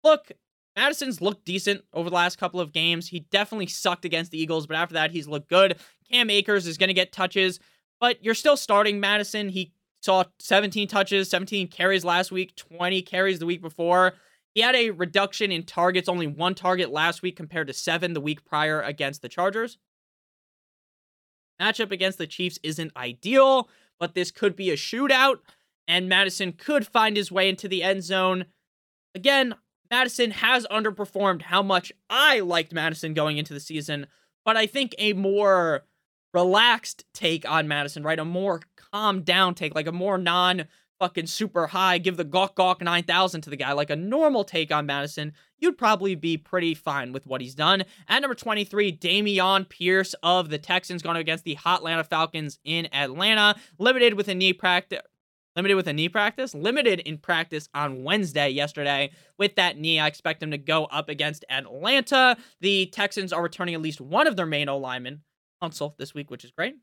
Look, 0.04 0.32
Mattison's 0.76 1.22
looked 1.22 1.46
decent 1.46 1.84
over 1.94 2.10
the 2.10 2.16
last 2.16 2.38
couple 2.38 2.60
of 2.60 2.72
games. 2.72 3.08
He 3.08 3.22
definitely 3.32 3.68
sucked 3.68 4.06
against 4.06 4.32
the 4.32 4.42
Eagles, 4.42 4.68
but 4.68 4.78
after 4.78 4.94
that, 4.94 5.12
he's 5.12 5.28
looked 5.28 5.50
good. 5.50 5.78
Cam 6.10 6.30
Akers 6.30 6.66
is 6.66 6.78
going 6.78 6.88
to 6.88 6.94
get 6.94 7.12
touches, 7.12 7.60
but 8.00 8.24
you're 8.24 8.34
still 8.34 8.58
starting 8.58 9.00
Mattison. 9.00 9.50
He 9.50 9.74
saw 10.02 10.24
17 10.40 10.88
touches, 10.88 11.30
17 11.30 11.68
carries 11.68 12.06
last 12.06 12.32
week, 12.32 12.56
20 12.56 13.02
carries 13.02 13.40
the 13.40 13.46
week 13.46 13.62
before. 13.62 14.14
He 14.54 14.62
had 14.62 14.76
a 14.76 14.92
reduction 14.92 15.52
in 15.52 15.64
targets, 15.64 16.10
only 16.10 16.28
one 16.28 16.56
target 16.56 16.90
last 16.92 17.22
week 17.22 17.36
compared 17.36 17.68
to 17.68 17.74
seven 17.74 18.14
the 18.14 18.22
week 18.22 18.44
prior 18.44 18.82
against 18.82 19.22
the 19.22 19.30
Chargers. 19.30 19.78
Matchup 21.62 21.92
against 21.92 22.18
the 22.18 22.28
Chiefs 22.28 22.60
isn't 22.64 22.96
ideal, 22.98 23.70
but 24.00 24.16
this 24.16 24.32
could 24.32 24.56
be 24.56 24.72
a 24.72 24.76
shootout, 24.76 25.40
and 25.88 26.10
Mattison 26.10 26.54
could 26.54 26.88
find 26.88 27.16
his 27.16 27.32
way 27.32 27.48
into 27.48 27.68
the 27.68 27.84
end 27.84 28.04
zone. 28.04 28.46
Again, 29.14 29.56
Mattison 29.92 30.32
has 30.32 30.66
underperformed 30.72 31.42
how 31.42 31.62
much 31.62 31.92
I 32.10 32.40
liked 32.40 32.72
Mattison 32.72 33.14
going 33.14 33.38
into 33.38 33.54
the 33.54 33.60
season, 33.60 34.08
but 34.46 34.56
I 34.56 34.66
think 34.66 34.96
a 34.98 35.12
more 35.12 35.84
relaxed 36.34 37.04
take 37.14 37.48
on 37.48 37.68
Mattison, 37.68 38.02
right? 38.02 38.18
A 38.18 38.24
more 38.24 38.62
calm 38.78 39.22
down 39.22 39.54
take, 39.54 39.76
like 39.76 39.88
a 39.88 39.92
more 39.92 40.18
non 40.18 40.66
fucking 41.02 41.26
super 41.26 41.66
high, 41.68 41.98
give 41.98 42.16
the 42.16 42.24
gawk 42.24 42.56
gawk 42.56 42.80
9000 42.80 43.42
to 43.42 43.50
the 43.50 43.58
guy, 43.58 43.74
like 43.74 43.90
a 43.90 43.96
normal 43.96 44.44
take 44.44 44.72
on 44.72 44.86
Mattison, 44.86 45.34
you'd 45.58 45.78
probably 45.78 46.14
be 46.14 46.38
pretty 46.38 46.76
fine 46.76 47.12
with 47.12 47.26
what 47.26 47.42
he's 47.42 47.56
done. 47.56 47.84
At 48.08 48.22
number 48.22 48.36
23, 48.36 48.96
Dameon 48.98 49.68
Pierce 49.68 50.14
of 50.22 50.50
the 50.50 50.60
Texans 50.60 51.02
going 51.02 51.18
against 51.18 51.44
the 51.44 51.56
Hot 51.56 51.80
Atlanta 51.80 52.04
Falcons 52.04 52.60
in 52.64 52.88
Atlanta, 52.94 53.56
limited 53.80 54.14
with 54.14 54.28
a 54.28 54.36
knee 54.36 54.54
practice. 54.54 55.02
Limited 55.56 55.76
with 55.76 55.88
a 55.88 55.94
knee 55.94 56.08
practice? 56.08 56.56
Limited 56.56 57.02
in 57.02 57.18
practice 57.18 57.68
on 57.74 58.04
Wednesday, 58.04 58.50
yesterday. 58.50 59.12
With 59.38 59.56
that 59.56 59.78
knee, 59.78 60.00
I 60.00 60.08
expect 60.08 60.42
him 60.42 60.52
to 60.52 60.58
go 60.58 60.86
up 60.86 61.10
against 61.10 61.44
Atlanta. 61.50 62.38
The 62.62 62.86
Texans 62.86 63.34
are 63.34 63.44
returning 63.44 63.76
at 63.76 63.82
least 63.82 64.00
one 64.00 64.28
of 64.28 64.38
their 64.38 64.46
main 64.46 64.70
O 64.70 64.78
linemen, 64.78 65.24
Tunsil, 65.62 65.98
this 65.98 66.14
week, 66.14 66.32
which 66.32 66.46
is 66.46 66.52
great. 66.52 66.76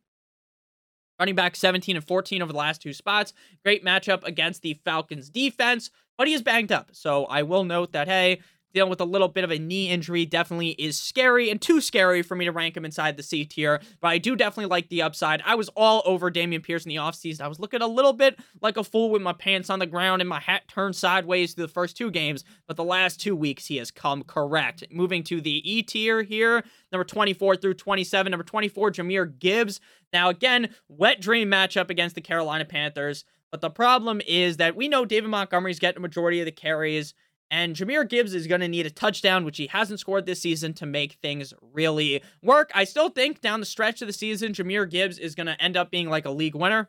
Running 1.18 1.34
back 1.34 1.56
17 1.56 1.96
and 1.96 2.06
14 2.06 2.42
over 2.42 2.52
the 2.52 2.58
last 2.58 2.82
two 2.82 2.92
spots. 2.92 3.32
Great 3.64 3.84
matchup 3.84 4.22
against 4.24 4.62
the 4.62 4.74
Falcons 4.84 5.30
defense, 5.30 5.90
but 6.16 6.28
he 6.28 6.34
is 6.34 6.42
banged 6.42 6.70
up. 6.70 6.90
So 6.92 7.24
I 7.24 7.42
will 7.42 7.64
note 7.64 7.92
that, 7.92 8.06
hey, 8.06 8.40
dealing 8.74 8.90
with 8.90 9.00
a 9.00 9.04
little 9.04 9.28
bit 9.28 9.44
of 9.44 9.50
a 9.50 9.58
knee 9.58 9.88
injury 9.88 10.26
definitely 10.26 10.70
is 10.70 10.98
scary 10.98 11.50
and 11.50 11.60
too 11.60 11.80
scary 11.80 12.22
for 12.22 12.36
me 12.36 12.44
to 12.44 12.52
rank 12.52 12.76
him 12.76 12.84
inside 12.84 13.16
the 13.16 13.22
C 13.22 13.44
tier. 13.44 13.80
But 14.00 14.08
I 14.08 14.18
do 14.18 14.36
definitely 14.36 14.70
like 14.70 14.88
the 14.88 15.02
upside. 15.02 15.42
I 15.44 15.54
was 15.54 15.68
all 15.70 16.02
over 16.04 16.30
Dameon 16.30 16.62
Pierce 16.62 16.84
in 16.84 16.90
the 16.90 16.96
offseason. 16.96 17.40
I 17.40 17.48
was 17.48 17.60
looking 17.60 17.82
a 17.82 17.86
little 17.86 18.12
bit 18.12 18.38
like 18.60 18.76
a 18.76 18.84
fool 18.84 19.10
with 19.10 19.22
my 19.22 19.32
pants 19.32 19.70
on 19.70 19.78
the 19.78 19.86
ground 19.86 20.22
and 20.22 20.28
my 20.28 20.40
hat 20.40 20.68
turned 20.68 20.96
sideways 20.96 21.54
through 21.54 21.66
the 21.66 21.72
first 21.72 21.96
two 21.96 22.10
games. 22.10 22.44
But 22.66 22.76
the 22.76 22.84
last 22.84 23.20
two 23.20 23.36
weeks, 23.36 23.66
he 23.66 23.76
has 23.76 23.90
come 23.90 24.22
correct. 24.22 24.84
Moving 24.90 25.22
to 25.24 25.40
the 25.40 25.70
E 25.70 25.82
tier 25.82 26.22
here, 26.22 26.64
number 26.92 27.04
24 27.04 27.56
through 27.56 27.74
27. 27.74 28.30
Number 28.30 28.44
24, 28.44 28.92
Jahmyr 28.92 29.38
Gibbs. 29.38 29.80
Now, 30.12 30.28
again, 30.28 30.74
wet 30.88 31.20
dream 31.20 31.50
matchup 31.50 31.90
against 31.90 32.14
the 32.14 32.20
Carolina 32.20 32.64
Panthers. 32.64 33.24
But 33.50 33.60
the 33.60 33.70
problem 33.70 34.20
is 34.26 34.58
that 34.58 34.76
we 34.76 34.88
know 34.88 35.04
David 35.04 35.30
Montgomery's 35.30 35.78
getting 35.78 35.98
a 35.98 36.00
majority 36.00 36.40
of 36.40 36.44
the 36.44 36.52
carries. 36.52 37.14
And 37.50 37.74
Jahmyr 37.74 38.08
Gibbs 38.08 38.34
is 38.34 38.46
going 38.46 38.60
to 38.60 38.68
need 38.68 38.86
a 38.86 38.90
touchdown, 38.90 39.44
which 39.44 39.56
he 39.56 39.68
hasn't 39.68 40.00
scored 40.00 40.26
this 40.26 40.42
season, 40.42 40.74
to 40.74 40.86
make 40.86 41.14
things 41.14 41.54
really 41.72 42.22
work. 42.42 42.70
I 42.74 42.84
still 42.84 43.08
think 43.08 43.40
down 43.40 43.60
the 43.60 43.66
stretch 43.66 44.02
of 44.02 44.06
the 44.06 44.12
season, 44.12 44.52
Jahmyr 44.52 44.88
Gibbs 44.88 45.18
is 45.18 45.34
going 45.34 45.46
to 45.46 45.60
end 45.60 45.76
up 45.76 45.90
being 45.90 46.10
like 46.10 46.26
a 46.26 46.30
league 46.30 46.54
winner. 46.54 46.88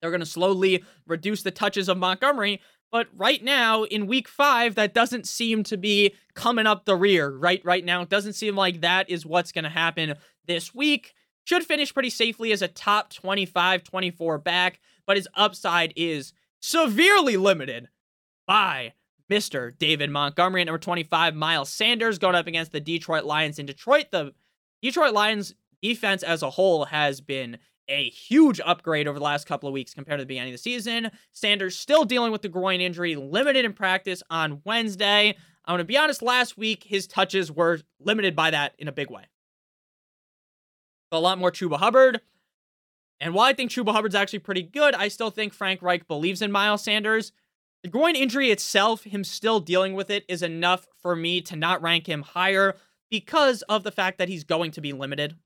They're 0.00 0.10
going 0.10 0.20
to 0.20 0.26
slowly 0.26 0.82
reduce 1.06 1.42
the 1.42 1.50
touches 1.50 1.88
of 1.88 1.98
Montgomery. 1.98 2.60
But 2.90 3.06
right 3.14 3.42
now, 3.42 3.84
in 3.84 4.08
week 4.08 4.26
five, 4.26 4.74
that 4.74 4.94
doesn't 4.94 5.28
seem 5.28 5.62
to 5.64 5.76
be 5.76 6.14
coming 6.34 6.66
up 6.66 6.84
the 6.84 6.96
rear, 6.96 7.30
right? 7.30 7.64
Right 7.64 7.84
now, 7.84 8.02
it 8.02 8.08
doesn't 8.08 8.32
seem 8.32 8.56
like 8.56 8.80
that 8.80 9.08
is 9.08 9.24
what's 9.24 9.52
going 9.52 9.64
to 9.64 9.70
happen 9.70 10.14
this 10.46 10.74
week. 10.74 11.14
Should 11.44 11.64
finish 11.64 11.94
pretty 11.94 12.10
safely 12.10 12.50
as 12.52 12.62
a 12.62 12.68
top 12.68 13.12
25, 13.12 13.84
24 13.84 14.38
back, 14.38 14.80
but 15.06 15.16
his 15.16 15.28
upside 15.34 15.92
is 15.94 16.32
severely 16.60 17.36
limited 17.36 17.88
by 18.46 18.94
Mr. 19.30 19.76
David 19.78 20.10
Montgomery 20.10 20.62
at 20.62 20.66
number 20.66 20.78
25, 20.78 21.34
Miles 21.34 21.72
Sanders 21.72 22.18
going 22.18 22.34
up 22.34 22.46
against 22.46 22.72
the 22.72 22.80
Detroit 22.80 23.24
Lions 23.24 23.58
in 23.58 23.66
Detroit. 23.66 24.06
The 24.10 24.34
Detroit 24.82 25.12
Lions 25.14 25.54
defense 25.80 26.22
as 26.22 26.42
a 26.42 26.50
whole 26.50 26.86
has 26.86 27.20
been 27.20 27.58
a 27.88 28.10
huge 28.10 28.60
upgrade 28.64 29.08
over 29.08 29.18
the 29.18 29.24
last 29.24 29.46
couple 29.46 29.68
of 29.68 29.72
weeks 29.72 29.94
compared 29.94 30.18
to 30.18 30.22
the 30.22 30.28
beginning 30.28 30.52
of 30.52 30.54
the 30.54 30.62
season. 30.62 31.10
Sanders 31.32 31.76
still 31.76 32.04
dealing 32.04 32.32
with 32.32 32.42
the 32.42 32.48
groin 32.48 32.80
injury, 32.80 33.16
limited 33.16 33.64
in 33.64 33.72
practice 33.72 34.22
on 34.30 34.62
Wednesday. 34.64 35.36
I'm 35.64 35.72
going 35.74 35.78
to 35.78 35.84
be 35.84 35.96
honest, 35.96 36.22
last 36.22 36.56
week 36.56 36.84
his 36.84 37.06
touches 37.06 37.52
were 37.52 37.80
limited 38.00 38.34
by 38.34 38.50
that 38.50 38.74
in 38.78 38.88
a 38.88 38.92
big 38.92 39.10
way. 39.10 39.24
A 41.12 41.20
lot 41.20 41.38
more 41.38 41.50
Chuba 41.50 41.78
Hubbard. 41.78 42.20
And 43.20 43.34
while 43.34 43.46
I 43.46 43.52
think 43.52 43.70
Chuba 43.70 43.92
Hubbard's 43.92 44.14
actually 44.14 44.38
pretty 44.38 44.62
good, 44.62 44.94
I 44.94 45.08
still 45.08 45.30
think 45.30 45.52
Frank 45.52 45.82
Reich 45.82 46.08
believes 46.08 46.42
in 46.42 46.50
Miles 46.50 46.82
Sanders. 46.82 47.32
The 47.82 47.88
groin 47.88 48.14
injury 48.14 48.50
itself, 48.50 49.04
him 49.04 49.24
still 49.24 49.60
dealing 49.60 49.94
with 49.94 50.10
it, 50.10 50.24
is 50.28 50.42
enough 50.42 50.86
for 51.00 51.16
me 51.16 51.40
to 51.42 51.56
not 51.56 51.80
rank 51.80 52.06
him 52.06 52.22
higher 52.22 52.76
because 53.10 53.62
of 53.62 53.82
the 53.82 53.90
fact 53.90 54.18
that 54.18 54.28
he's 54.28 54.44
going 54.44 54.70
to 54.72 54.80
be 54.80 54.92
limited. 54.92 55.36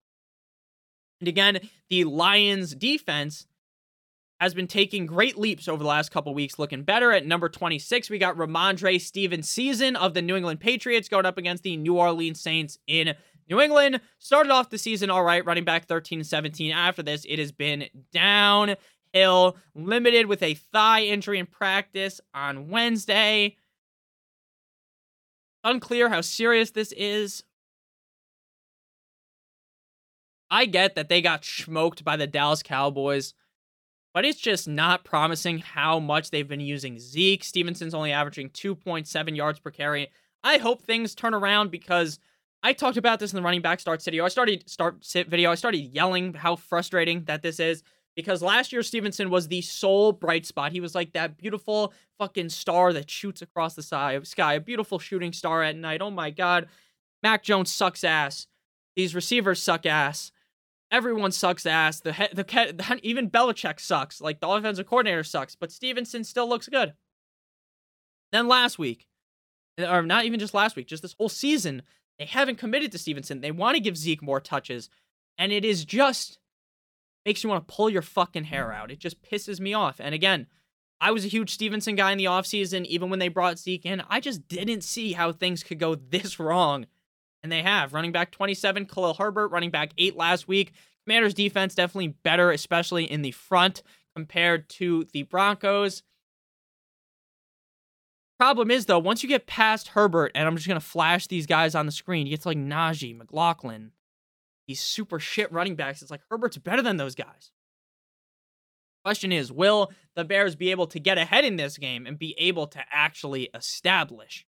And 1.21 1.29
again, 1.29 1.61
the 1.89 2.05
Lions 2.05 2.75
defense 2.75 3.47
has 4.41 4.53
been 4.53 4.67
taking 4.67 5.07
great 5.07 5.39
leaps 5.39 5.69
over 5.69 5.83
the 5.83 5.89
last 5.89 6.11
couple 6.11 6.35
weeks, 6.35 6.59
looking 6.59 6.83
better. 6.83 7.13
At 7.13 7.25
number 7.25 7.49
26, 7.49 8.11
we 8.11 8.19
got 8.19 8.37
Rhamondre 8.37 9.01
Stevenson 9.01 9.97
of 9.97 10.13
the 10.13 10.23
New 10.23 10.37
England 10.37 10.61
Patriots 10.61 11.09
going 11.09 11.25
up 11.25 11.39
against 11.39 11.63
the 11.63 11.77
New 11.77 11.97
Orleans 11.97 12.41
Saints 12.41 12.79
in 12.87 13.15
New 13.49 13.61
England. 13.61 14.01
Started 14.19 14.51
off 14.51 14.71
the 14.71 14.79
season 14.79 15.09
all 15.09 15.23
right, 15.23 15.45
running 15.47 15.65
back 15.65 15.87
13 15.87 16.25
17. 16.25 16.73
After 16.73 17.03
this, 17.03 17.25
it 17.29 17.39
has 17.39 17.53
been 17.53 17.87
down 18.13 18.75
Hill, 19.15 19.57
limited 19.75 20.27
with 20.27 20.43
a 20.43 20.55
thigh 20.55 21.05
injury 21.05 21.39
in 21.39 21.47
practice 21.47 22.21
on 22.35 22.69
Wednesday. 22.69 23.57
Unclear 25.63 26.09
how 26.11 26.21
serious 26.21 26.73
this 26.73 26.93
is. 26.93 27.45
I 30.51 30.67
get 30.67 30.97
that 30.97 31.09
they 31.09 31.23
got 31.23 31.45
smoked 31.45 32.05
by 32.05 32.17
the 32.17 32.27
Dallas 32.27 32.63
Cowboys, 32.63 33.35
but 34.13 34.25
it's 34.25 34.41
just 34.41 34.69
not 34.69 35.05
promising 35.05 35.59
how 35.59 36.01
much 36.01 36.31
they've 36.31 36.47
been 36.47 36.61
using 36.61 36.99
Zeke. 36.99 37.45
Stevenson's 37.45 37.95
only 37.95 38.13
averaging 38.13 38.51
2.7 38.51 39.37
yards 39.37 39.61
per 39.61 39.71
carry. 39.71 40.11
I 40.43 40.59
hope 40.59 40.83
things 40.83 41.15
turn 41.15 41.35
around 41.35 41.71
because 41.71 42.19
I 42.65 42.73
talked 42.73 42.97
about 42.97 43.21
this 43.21 43.33
in 43.33 43.37
the 43.37 43.43
running 43.43 43.63
back 43.63 43.79
start 43.79 44.03
video. 44.03 44.25
I 44.25 44.29
started 44.29 44.69
start 44.69 45.05
sit 45.05 45.29
video. 45.29 45.51
I 45.51 45.55
started 45.55 45.79
yelling 45.79 46.35
how 46.35 46.57
frustrating 46.57 47.25
that 47.25 47.43
this 47.43 47.61
is 47.61 47.83
because 48.17 48.43
last 48.43 48.73
year 48.73 48.83
Stevenson 48.83 49.31
was 49.31 49.49
the 49.49 49.61
sole 49.63 50.13
bright 50.13 50.47
spot. 50.47 50.73
He 50.73 50.81
was 50.81 50.95
like 50.95 51.13
that 51.13 51.37
beautiful 51.37 51.93
fucking 52.19 52.49
star 52.49 52.93
that 52.93 53.11
shoots 53.11 53.43
across 53.43 53.75
the 53.75 53.83
sky, 54.25 54.53
a 54.55 54.61
beautiful 54.61 54.99
shooting 54.99 55.33
star 55.33 55.63
at 55.63 55.77
night. 55.77 56.01
Oh 56.03 56.11
my 56.11 56.31
god, 56.31 56.69
Mac 57.23 57.43
Jones 57.43 57.73
sucks 57.73 58.05
ass. 58.05 58.47
These 58.97 59.15
receivers 59.15 59.63
suck 59.63 59.87
ass. 59.87 60.31
Everyone 60.91 61.33
sucks 61.33 61.67
ass. 61.67 62.01
The 62.01 62.13
he- 62.13 62.29
the, 62.33 62.45
the 62.45 63.01
even 63.03 63.31
Belichick 63.31 63.81
sucks. 63.81 64.21
Like 64.21 64.41
the 64.41 64.49
offensive 64.49 64.87
coordinator 64.87 65.25
sucks, 65.25 65.57
but 65.57 65.73
Stevenson 65.73 66.23
still 66.23 66.49
looks 66.49 66.69
good. 66.69 66.95
Then 68.33 68.49
last 68.49 68.79
week, 68.79 69.07
eh, 69.79 69.87
or 69.93 70.03
not 70.03 70.25
even 70.25 70.39
just 70.41 70.55
last 70.55 70.77
week, 70.77 70.87
just 70.87 71.03
this 71.03 71.15
whole 71.15 71.29
season, 71.29 71.83
They 72.19 72.27
haven't 72.27 72.59
committed 72.59 72.93
to 72.93 72.99
Stevenson. 72.99 73.41
They 73.41 73.51
want 73.51 73.75
to 73.75 73.81
give 73.81 73.97
Zeke 73.97 74.23
more 74.23 74.41
touches. 74.41 74.89
And 75.37 75.51
it 75.51 75.65
is 75.65 75.85
just 75.85 76.39
makes 77.25 77.43
you 77.43 77.51
want 77.51 77.67
to 77.67 77.75
pull 77.75 77.91
your 77.91 78.03
fucking 78.03 78.45
hair 78.45 78.73
out. 78.73 78.91
It 78.91 78.99
just 78.99 79.23
pisses 79.23 79.61
me 79.61 79.75
off. 79.75 80.01
And 80.01 80.15
again, 80.15 80.47
I 81.01 81.11
was 81.11 81.25
a 81.25 81.29
huge 81.29 81.51
Stevenson 81.51 81.97
guy 81.97 82.13
in 82.13 82.19
the 82.19 82.25
offseason, 82.25 82.85
even 82.87 83.11
when 83.11 83.19
they 83.19 83.29
brought 83.29 83.59
Zeke 83.59 83.87
in. 83.87 84.03
I 84.09 84.21
just 84.21 84.49
didn't 84.49 84.85
see 84.85 85.13
how 85.13 85.33
things 85.33 85.63
could 85.63 85.79
go 85.79 85.95
this 85.95 86.39
wrong. 86.41 86.87
And 87.43 87.53
they 87.53 87.63
have. 87.63 87.93
Running 87.93 88.13
back 88.13 88.31
27, 88.31 88.87
Khalil 88.87 89.15
Herbert, 89.15 89.49
running 89.49 89.71
back 89.71 89.93
8 89.99 90.17
last 90.17 90.49
week. 90.49 90.73
Commanders 91.05 91.35
defense 91.35 91.75
definitely 91.75 92.09
better, 92.09 92.51
especially 92.51 93.05
in 93.05 93.21
the 93.21 93.33
front 93.33 93.83
compared 94.17 94.69
to 94.71 95.07
the 95.13 95.25
Broncos. 95.25 96.03
Problem 98.39 98.71
is, 98.71 98.87
though, 98.87 98.99
once 98.99 99.23
you 99.23 99.29
get 99.29 99.47
past 99.47 99.89
Herbert, 99.89 100.33
and 100.35 100.47
I'm 100.47 100.57
just 100.57 100.67
going 100.67 100.81
to 100.81 100.87
flash 100.87 101.27
these 101.27 101.47
guys 101.47 101.75
on 101.75 101.87
the 101.87 101.93
screen, 101.93 102.27
you 102.27 102.31
get 102.31 102.43
to 102.43 102.49
like 102.49 102.59
Najee, 102.59 103.17
McLaughlin, 103.17 103.93
these 104.67 104.81
super 104.81 105.19
shit 105.19 105.53
running 105.53 105.77
backs. 105.77 106.03
It's 106.03 106.11
like 106.11 106.23
Herbert's 106.31 106.59
better 106.59 106.83
than 106.83 106.97
those 106.97 107.15
guys. 107.15 107.53
Question 109.05 109.33
is, 109.33 109.53
will 109.53 109.93
the 110.17 110.25
Bears 110.25 110.57
be 110.57 110.71
able 110.71 110.87
to 110.87 110.99
get 110.99 111.19
ahead 111.19 111.45
in 111.45 111.57
this 111.57 111.77
game 111.77 112.07
and 112.07 112.19
be 112.19 112.35
able 112.39 112.67
to 112.69 112.81
actually 112.91 113.51
establish 113.55 114.47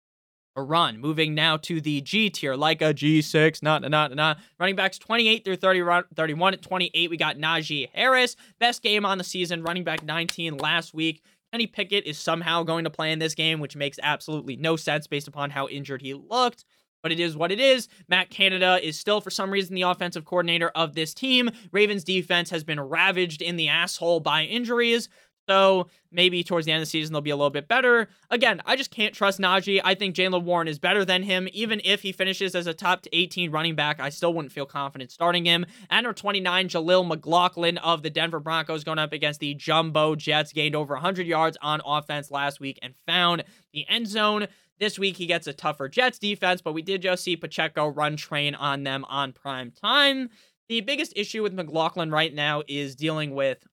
a 0.56 0.62
run? 0.62 0.98
Moving 0.98 1.36
now 1.36 1.56
to 1.58 1.80
the 1.80 2.00
G 2.00 2.30
tier, 2.30 2.56
like 2.56 2.82
a 2.82 2.92
G6, 2.92 3.62
not, 3.62 3.88
not, 3.88 4.12
not. 4.16 4.38
Running 4.58 4.74
backs 4.74 4.98
28 4.98 5.44
through 5.44 5.56
30, 5.56 6.02
31 6.16 6.54
at 6.54 6.62
28, 6.62 7.10
we 7.10 7.16
got 7.16 7.36
Najee 7.36 7.90
Harris. 7.94 8.34
Best 8.58 8.82
game 8.82 9.06
on 9.06 9.18
the 9.18 9.24
season, 9.24 9.62
running 9.62 9.84
back 9.84 10.02
19 10.02 10.56
last 10.56 10.92
week. 10.92 11.22
Kenny 11.52 11.68
Pickett 11.68 12.04
is 12.04 12.18
somehow 12.18 12.64
going 12.64 12.84
to 12.84 12.90
play 12.90 13.12
in 13.12 13.20
this 13.20 13.34
game, 13.36 13.60
which 13.60 13.76
makes 13.76 13.98
absolutely 14.02 14.56
no 14.56 14.74
sense 14.74 15.06
based 15.06 15.28
upon 15.28 15.50
how 15.50 15.68
injured 15.68 16.02
he 16.02 16.14
looked 16.14 16.64
but 17.02 17.12
it 17.12 17.20
is 17.20 17.36
what 17.36 17.52
it 17.52 17.60
is. 17.60 17.88
Matt 18.08 18.30
Canada 18.30 18.78
is 18.82 18.98
still, 18.98 19.20
for 19.20 19.30
some 19.30 19.50
reason, 19.50 19.74
the 19.74 19.82
offensive 19.82 20.24
coordinator 20.24 20.68
of 20.70 20.94
this 20.94 21.14
team. 21.14 21.50
Ravens 21.72 22.04
defense 22.04 22.50
has 22.50 22.64
been 22.64 22.80
ravaged 22.80 23.42
in 23.42 23.56
the 23.56 23.68
asshole 23.68 24.20
by 24.20 24.44
injuries. 24.44 25.08
So 25.48 25.88
maybe 26.12 26.44
towards 26.44 26.66
the 26.66 26.70
end 26.70 26.80
of 26.80 26.86
the 26.86 26.90
season, 26.90 27.12
they'll 27.12 27.22
be 27.22 27.30
a 27.30 27.36
little 27.36 27.50
bit 27.50 27.66
better. 27.66 28.08
Again, 28.30 28.62
I 28.66 28.76
just 28.76 28.92
can't 28.92 29.12
trust 29.12 29.40
Najee. 29.40 29.80
I 29.82 29.96
think 29.96 30.14
Jaylen 30.14 30.44
Warren 30.44 30.68
is 30.68 30.78
better 30.78 31.04
than 31.04 31.24
him. 31.24 31.48
Even 31.52 31.80
if 31.84 32.02
he 32.02 32.12
finishes 32.12 32.54
as 32.54 32.68
a 32.68 32.74
top 32.74 33.04
18 33.12 33.50
running 33.50 33.74
back, 33.74 33.98
I 33.98 34.10
still 34.10 34.32
wouldn't 34.32 34.52
feel 34.52 34.66
confident 34.66 35.10
starting 35.10 35.44
him. 35.44 35.66
And 35.88 36.06
our 36.06 36.12
29, 36.12 36.68
Jaleel 36.68 37.04
McLaughlin 37.04 37.78
of 37.78 38.04
the 38.04 38.10
Denver 38.10 38.38
Broncos 38.38 38.84
going 38.84 39.00
up 39.00 39.12
against 39.12 39.40
the 39.40 39.54
Jumbo 39.54 40.14
Jets, 40.14 40.52
gained 40.52 40.76
over 40.76 40.94
100 40.94 41.26
yards 41.26 41.56
on 41.60 41.80
offense 41.84 42.30
last 42.30 42.60
week 42.60 42.78
and 42.80 42.94
found 43.04 43.42
the 43.72 43.84
end 43.88 44.06
zone. 44.06 44.46
This 44.80 44.98
week 44.98 45.18
he 45.18 45.26
gets 45.26 45.46
a 45.46 45.52
tougher 45.52 45.88
Jets 45.88 46.18
defense, 46.18 46.62
but 46.62 46.72
we 46.72 46.80
did 46.82 47.02
just 47.02 47.22
see 47.22 47.36
Pacheco 47.36 47.88
run 47.88 48.16
train 48.16 48.54
on 48.54 48.82
them 48.82 49.04
on 49.04 49.32
prime 49.32 49.70
time. 49.70 50.30
The 50.68 50.80
biggest 50.80 51.12
issue 51.16 51.42
with 51.42 51.52
McLaughlin 51.52 52.10
right 52.10 52.34
now 52.34 52.62
is 52.66 52.96
dealing 52.96 53.34
with 53.34 53.66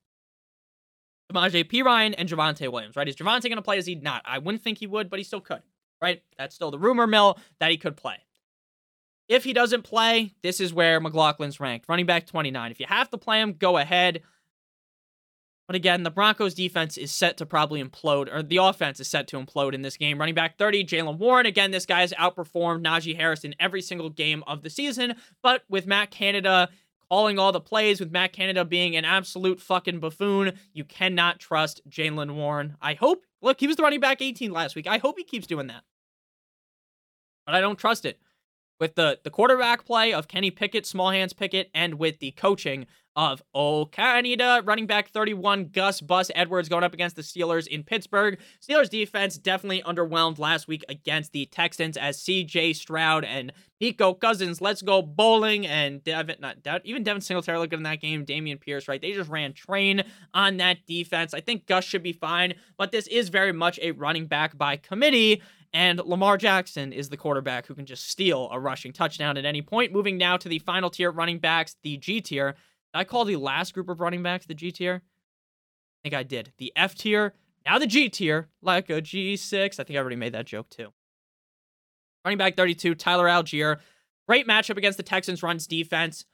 Samaje 1.32 1.70
Perine 1.70 2.14
and 2.18 2.28
Javonte 2.28 2.72
Williams, 2.72 2.96
right? 2.96 3.08
Is 3.08 3.16
Javonte 3.16 3.44
going 3.44 3.56
to 3.56 3.62
play? 3.62 3.78
Is 3.78 3.86
he 3.86 3.96
not? 3.96 4.22
I 4.26 4.40
wouldn't 4.40 4.64
think 4.64 4.80
he 4.80 4.88
would, 4.88 5.10
but 5.10 5.20
he 5.20 5.24
still 5.24 5.42
could, 5.42 5.62
right? 6.02 6.22
That's 6.38 6.56
still 6.56 6.72
the 6.72 6.80
rumor 6.80 7.08
mill 7.08 7.40
that 7.60 7.72
he 7.72 7.78
could 7.78 7.96
play. 7.96 8.18
If 9.30 9.44
he 9.44 9.54
doesn't 9.54 9.84
play, 9.84 10.34
this 10.42 10.60
is 10.60 10.74
where 10.74 11.00
McLaughlin's 11.02 11.60
ranked. 11.60 11.88
Running 11.90 12.06
back 12.06 12.26
29. 12.26 12.72
If 12.72 12.80
you 12.80 12.86
have 12.88 13.10
to 13.12 13.18
play 13.18 13.42
him, 13.42 13.54
go 13.54 13.78
ahead. 13.78 14.22
But 15.68 15.76
again, 15.76 16.04
the 16.04 16.10
Broncos 16.10 16.54
defense 16.54 16.98
is 16.98 17.12
set 17.12 17.36
to 17.38 17.46
probably 17.46 17.84
implode, 17.84 18.34
or 18.34 18.42
the 18.42 18.58
offense 18.58 19.02
is 19.02 19.10
set 19.10 19.28
to 19.28 19.38
implode 19.38 19.74
in 19.74 19.82
this 19.82 19.98
game. 19.98 20.18
Running 20.18 20.34
back 20.34 20.58
30, 20.58 20.86
Jaylen 20.86 21.18
Warren. 21.18 21.46
Again, 21.46 21.72
this 21.72 21.86
guy 21.86 22.02
has 22.02 22.14
outperformed 22.14 22.82
Najee 22.82 23.18
Harris 23.18 23.44
in 23.44 23.54
every 23.60 23.82
single 23.82 24.10
game 24.10 24.44
of 24.48 24.64
the 24.64 24.70
season. 24.70 25.16
But 25.44 25.64
with 25.68 25.86
Matt 25.86 26.10
Canada 26.10 26.70
calling 27.10 27.38
all 27.38 27.52
the 27.52 27.60
plays, 27.60 28.00
with 28.00 28.12
Matt 28.12 28.32
Canada 28.32 28.64
being 28.64 28.96
an 28.96 29.04
absolute 29.04 29.60
fucking 29.60 30.00
buffoon, 30.00 30.54
you 30.74 30.86
cannot 30.86 31.40
trust 31.40 31.82
Jaylen 31.90 32.36
Warren. 32.36 32.78
I 32.82 32.94
hope, 32.94 33.26
look, 33.42 33.60
he 33.60 33.68
was 33.68 33.76
the 33.76 33.84
running 33.84 34.00
back 34.00 34.22
18 34.22 34.52
last 34.52 34.76
week. 34.76 34.88
I 34.88 35.00
hope 35.00 35.18
he 35.18 35.26
keeps 35.26 35.48
doing 35.48 35.68
that. 35.68 35.84
But 37.46 37.56
I 37.56 37.62
don't 37.62 37.78
trust 37.78 38.06
it 38.06 38.20
with 38.80 38.96
the 38.96 39.20
the 39.24 39.30
quarterback 39.30 39.86
play 39.86 40.14
of 40.14 40.28
Kenny 40.28 40.52
Pickett, 40.52 40.86
small 40.86 41.12
hands 41.12 41.34
Pickett, 41.34 41.70
and 41.74 41.96
with 41.96 42.20
the 42.20 42.32
coaching 42.32 42.86
of 43.18 43.42
Oh 43.54 43.86
Canada, 43.88 44.62
running 44.64 44.86
back 44.86 45.10
31, 45.10 45.72
Gus 45.74 46.00
Bus 46.00 46.32
Edwards 46.36 46.70
going 46.70 46.84
up 46.84 46.94
against 46.94 47.16
the 47.16 47.24
Steelers 47.24 47.68
in 47.68 47.84
Pittsburgh. 47.84 48.40
Steelers 48.62 48.90
defense 48.90 49.38
definitely 49.38 49.82
underwhelmed 49.82 50.38
last 50.38 50.68
week 50.68 50.86
against 50.88 51.34
the 51.34 51.48
Texans 51.48 51.98
as 51.98 52.20
CJ 52.20 52.76
Stroud 52.76 53.26
and 53.26 53.52
Nico 53.82 54.14
Collins, 54.14 54.62
let's 54.62 54.82
go 54.82 55.02
bowling, 55.02 55.68
and 55.68 56.04
Devin, 56.04 56.38
not 56.40 56.58
even 56.84 57.04
Devin 57.04 57.22
Singletary 57.22 57.60
looked 57.60 57.72
good 57.72 57.80
in 57.80 57.84
that 57.84 58.02
game. 58.02 58.26
Dameon 58.26 58.60
Pierce, 58.60 58.88
right? 58.88 59.02
They 59.02 59.12
just 59.12 59.30
ran 59.30 59.54
train 59.54 60.04
on 60.34 60.58
that 60.58 60.86
defense. 60.88 61.34
I 61.34 61.42
think 61.42 61.68
Gus 61.68 61.84
should 61.84 62.04
be 62.04 62.14
fine, 62.14 62.56
but 62.78 62.92
this 62.92 63.08
is 63.08 63.30
very 63.30 63.52
much 63.52 63.80
a 63.82 63.92
running 63.92 64.28
back 64.28 64.58
by 64.58 64.78
committee. 64.78 65.42
And 65.74 66.00
Lamar 66.00 66.38
Jackson 66.38 66.94
is 66.94 67.10
the 67.10 67.18
quarterback 67.18 67.68
who 67.68 67.76
can 67.76 67.86
just 67.86 68.10
steal 68.10 68.50
a 68.52 68.60
rushing 68.60 68.94
touchdown 68.94 69.38
at 69.38 69.46
any 69.46 69.62
point. 69.62 69.92
Moving 69.92 70.18
now 70.18 70.38
to 70.38 70.50
the 70.50 70.60
final 70.60 70.90
tier 70.90 71.12
running 71.12 71.40
backs, 71.40 71.76
the 71.84 71.98
G 71.98 72.22
tier. 72.22 72.56
I 72.98 73.04
call 73.04 73.26
the 73.26 73.36
last 73.36 73.74
group 73.74 73.90
of 73.90 74.00
running 74.00 74.24
backs 74.24 74.46
the 74.46 74.54
G 74.54 74.72
tier? 74.72 75.02
I 75.04 76.00
think 76.04 76.16
I 76.16 76.24
did. 76.24 76.54
The 76.58 76.74
F 76.76 76.96
tier, 76.96 77.34
now 77.66 77.78
the 77.80 77.88
G 77.88 78.10
tier, 78.10 78.50
like 78.62 78.90
a 78.90 79.02
G6. 79.02 79.80
I 79.80 79.84
think 79.84 79.98
I 79.98 80.02
already 80.02 80.16
made 80.16 80.34
that 80.34 80.46
joke 80.46 80.70
too. 80.70 80.94
Running 82.26 82.38
back 82.38 82.58
32, 82.58 82.96
Tyler 82.96 83.26
Allgeier. 83.26 83.78
Great 84.28 84.48
matchup 84.48 84.78
against 84.78 84.98
the 84.98 85.04
Texans' 85.04 85.42
runs 85.42 85.68
defense, 85.68 86.26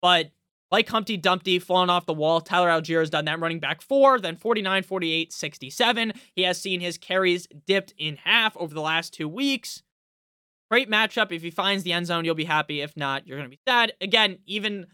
but 0.00 0.30
like 0.70 0.88
Humpty 0.88 1.16
Dumpty 1.16 1.58
falling 1.58 1.90
off 1.90 2.06
the 2.06 2.12
wall, 2.12 2.40
Tyler 2.40 2.68
Allgeier 2.68 3.00
has 3.00 3.10
done 3.10 3.24
that 3.24 3.40
running 3.40 3.58
back 3.58 3.82
four, 3.82 4.20
then 4.20 4.36
49, 4.36 4.84
48, 4.84 5.32
67. 5.32 6.12
He 6.34 6.42
has 6.42 6.60
seen 6.60 6.80
his 6.80 6.96
carries 6.96 7.48
dipped 7.66 7.92
in 7.98 8.16
half 8.16 8.56
over 8.56 8.72
the 8.72 8.80
last 8.80 9.12
two 9.12 9.28
weeks. 9.28 9.82
Great 10.70 10.88
matchup. 10.88 11.32
If 11.32 11.42
he 11.42 11.50
finds 11.50 11.82
the 11.82 11.92
end 11.92 12.06
zone, 12.06 12.24
you'll 12.24 12.36
be 12.36 12.44
happy. 12.44 12.80
If 12.80 12.96
not, 12.96 13.26
you're 13.26 13.36
going 13.36 13.50
to 13.50 13.56
be 13.56 13.60
sad. 13.66 13.94
Again, 14.00 14.38
even 14.46 14.86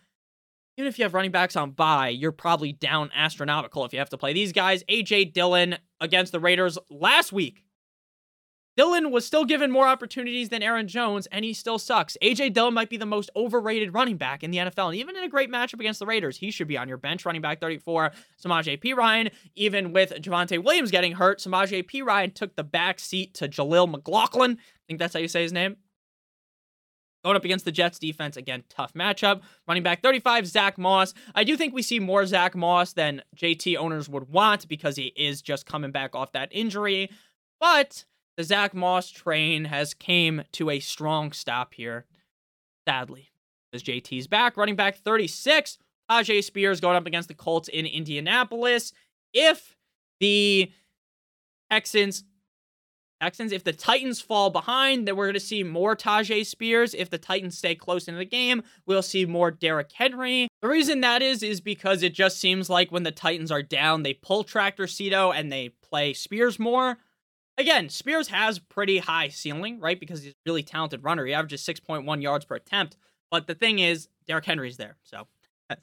even 0.76 0.88
if 0.88 0.98
you 0.98 1.04
have 1.04 1.14
running 1.14 1.30
backs 1.30 1.56
on 1.56 1.70
bye, 1.70 2.08
you're 2.08 2.32
probably 2.32 2.72
down 2.72 3.10
astronomical 3.14 3.84
if 3.84 3.92
you 3.92 3.98
have 3.98 4.10
to 4.10 4.18
play 4.18 4.32
these 4.32 4.52
guys. 4.52 4.84
AJ 4.84 5.32
Dillon 5.32 5.76
against 6.00 6.32
the 6.32 6.40
Raiders 6.40 6.78
last 6.90 7.32
week 7.32 7.64
Dillon 8.76 9.10
was 9.10 9.24
still 9.24 9.46
given 9.46 9.70
more 9.70 9.88
opportunities 9.88 10.50
than 10.50 10.62
Aaron 10.62 10.86
Jones, 10.86 11.26
and 11.28 11.46
he 11.46 11.54
still 11.54 11.78
sucks. 11.78 12.18
AJ 12.22 12.52
Dillon 12.52 12.74
might 12.74 12.90
be 12.90 12.98
the 12.98 13.06
most 13.06 13.30
overrated 13.34 13.94
running 13.94 14.18
back 14.18 14.44
in 14.44 14.50
the 14.50 14.58
NFL, 14.58 14.88
and 14.88 14.96
even 14.96 15.16
in 15.16 15.24
a 15.24 15.28
great 15.28 15.50
matchup 15.50 15.80
against 15.80 15.98
the 15.98 16.04
Raiders, 16.04 16.36
he 16.36 16.50
should 16.50 16.68
be 16.68 16.76
on 16.76 16.86
your 16.86 16.98
bench. 16.98 17.24
Running 17.24 17.40
back 17.40 17.58
34, 17.58 18.12
Samaje 18.42 18.78
Perine. 18.78 19.32
Even 19.54 19.94
with 19.94 20.10
Javonte 20.10 20.62
Williams 20.62 20.90
getting 20.90 21.12
hurt, 21.12 21.38
Samaje 21.38 21.90
Perine 21.90 22.34
took 22.34 22.54
the 22.54 22.64
back 22.64 23.00
seat 23.00 23.32
to 23.34 23.48
Jaleel 23.48 23.90
McLaughlin. 23.90 24.58
I 24.60 24.82
think 24.86 24.98
that's 24.98 25.14
how 25.14 25.20
you 25.20 25.28
say 25.28 25.42
his 25.42 25.54
name. 25.54 25.76
Going 27.26 27.34
up 27.34 27.44
against 27.44 27.64
the 27.64 27.72
Jets 27.72 27.98
defense, 27.98 28.36
again, 28.36 28.62
tough 28.68 28.94
matchup. 28.94 29.40
Running 29.66 29.82
back 29.82 30.00
35, 30.00 30.46
Zach 30.46 30.78
Moss. 30.78 31.12
I 31.34 31.42
do 31.42 31.56
think 31.56 31.74
we 31.74 31.82
see 31.82 31.98
more 31.98 32.24
Zach 32.24 32.54
Moss 32.54 32.92
than 32.92 33.20
JT 33.34 33.76
owners 33.78 34.08
would 34.08 34.28
want 34.30 34.68
because 34.68 34.94
he 34.94 35.06
is 35.16 35.42
just 35.42 35.66
coming 35.66 35.90
back 35.90 36.14
off 36.14 36.30
that 36.34 36.50
injury. 36.52 37.10
But 37.58 38.04
the 38.36 38.44
Zach 38.44 38.74
Moss 38.74 39.10
train 39.10 39.64
has 39.64 39.92
came 39.92 40.44
to 40.52 40.70
a 40.70 40.78
strong 40.78 41.32
stop 41.32 41.74
here, 41.74 42.04
sadly. 42.86 43.30
As 43.72 43.82
JT's 43.82 44.28
back, 44.28 44.56
running 44.56 44.76
back 44.76 44.98
36, 44.98 45.78
Tyjae 46.08 46.44
Spears 46.44 46.80
going 46.80 46.96
up 46.96 47.08
against 47.08 47.26
the 47.26 47.34
Colts 47.34 47.66
in 47.66 47.86
Indianapolis. 47.86 48.92
If 49.34 49.74
the 50.20 50.70
Texans 51.72 52.22
Texans. 53.20 53.52
If 53.52 53.64
the 53.64 53.72
Titans 53.72 54.20
fall 54.20 54.50
behind, 54.50 55.06
then 55.06 55.16
we're 55.16 55.26
going 55.26 55.34
to 55.34 55.40
see 55.40 55.62
more 55.62 55.96
Tyjae 55.96 56.44
Spears. 56.44 56.94
If 56.94 57.10
the 57.10 57.18
Titans 57.18 57.56
stay 57.56 57.74
close 57.74 58.08
in 58.08 58.16
the 58.16 58.24
game, 58.24 58.62
we'll 58.86 59.02
see 59.02 59.24
more 59.24 59.50
Derrick 59.50 59.90
Henry. 59.92 60.48
The 60.62 60.68
reason 60.68 61.00
that 61.00 61.22
is, 61.22 61.42
is 61.42 61.60
because 61.60 62.02
it 62.02 62.14
just 62.14 62.38
seems 62.38 62.68
like 62.68 62.92
when 62.92 63.04
the 63.04 63.12
Titans 63.12 63.50
are 63.50 63.62
down, 63.62 64.02
they 64.02 64.14
pull 64.14 64.44
Tractor 64.44 64.86
Cito 64.86 65.32
and 65.32 65.50
they 65.50 65.70
play 65.82 66.12
Spears 66.12 66.58
more. 66.58 66.98
Again, 67.58 67.88
Spears 67.88 68.28
has 68.28 68.58
pretty 68.58 68.98
high 68.98 69.28
ceiling, 69.28 69.80
right? 69.80 69.98
Because 69.98 70.22
he's 70.22 70.32
a 70.32 70.36
really 70.44 70.62
talented 70.62 71.02
runner. 71.02 71.24
He 71.24 71.32
averages 71.32 71.64
6.1 71.64 72.22
yards 72.22 72.44
per 72.44 72.56
attempt. 72.56 72.96
But 73.30 73.46
the 73.46 73.54
thing 73.54 73.78
is, 73.78 74.08
Derrick 74.26 74.44
Henry's 74.44 74.76
there. 74.76 74.96
So 75.02 75.26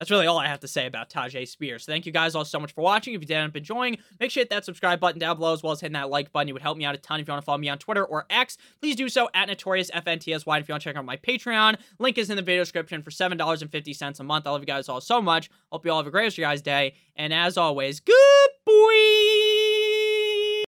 that's, 0.00 0.10
really 0.10 0.26
all 0.26 0.38
I 0.38 0.46
have 0.46 0.60
to 0.60 0.68
say 0.68 0.86
about 0.86 1.10
Tyjae 1.10 1.46
Spears. 1.46 1.84
Thank 1.84 2.06
you 2.06 2.12
guys 2.12 2.34
all 2.34 2.44
so 2.44 2.58
much 2.58 2.72
for 2.72 2.80
watching. 2.80 3.14
If 3.14 3.20
you 3.20 3.26
did 3.26 3.36
end 3.36 3.50
up 3.50 3.56
enjoying, 3.56 3.98
make 4.18 4.30
sure 4.30 4.40
you 4.40 4.44
hit 4.44 4.50
that 4.50 4.64
subscribe 4.64 4.98
button 4.98 5.20
down 5.20 5.36
below 5.36 5.52
as 5.52 5.62
well 5.62 5.72
as 5.72 5.80
hitting 5.80 5.92
that 5.92 6.10
like 6.10 6.32
button. 6.32 6.48
It 6.48 6.52
would 6.52 6.62
help 6.62 6.78
me 6.78 6.84
out 6.84 6.94
a 6.94 6.98
ton. 6.98 7.20
If 7.20 7.28
you 7.28 7.32
want 7.32 7.42
to 7.42 7.46
follow 7.46 7.58
me 7.58 7.68
on 7.68 7.78
Twitter 7.78 8.04
or 8.04 8.26
X, 8.30 8.56
please 8.80 8.96
do 8.96 9.08
so 9.08 9.28
at 9.34 9.48
NotoriousFNTSY. 9.48 10.60
If 10.60 10.68
you 10.68 10.72
want 10.72 10.82
to 10.82 10.88
check 10.88 10.96
out 10.96 11.04
my 11.04 11.16
Patreon, 11.16 11.76
link 11.98 12.18
is 12.18 12.30
in 12.30 12.36
the 12.36 12.42
video 12.42 12.62
description 12.62 13.02
for 13.02 13.10
$7.50 13.10 14.20
a 14.20 14.24
month. 14.24 14.46
I 14.46 14.50
love 14.50 14.62
you 14.62 14.66
guys 14.66 14.88
all 14.88 15.00
so 15.00 15.20
much. 15.20 15.50
Hope 15.70 15.84
you 15.84 15.92
all 15.92 15.98
have 15.98 16.06
a 16.06 16.10
great 16.10 16.24
rest 16.24 16.34
of 16.34 16.38
your 16.38 16.48
guys' 16.48 16.62
day. 16.62 16.94
And 17.16 17.32
as 17.32 17.56
always, 17.56 18.00
good 18.00 18.50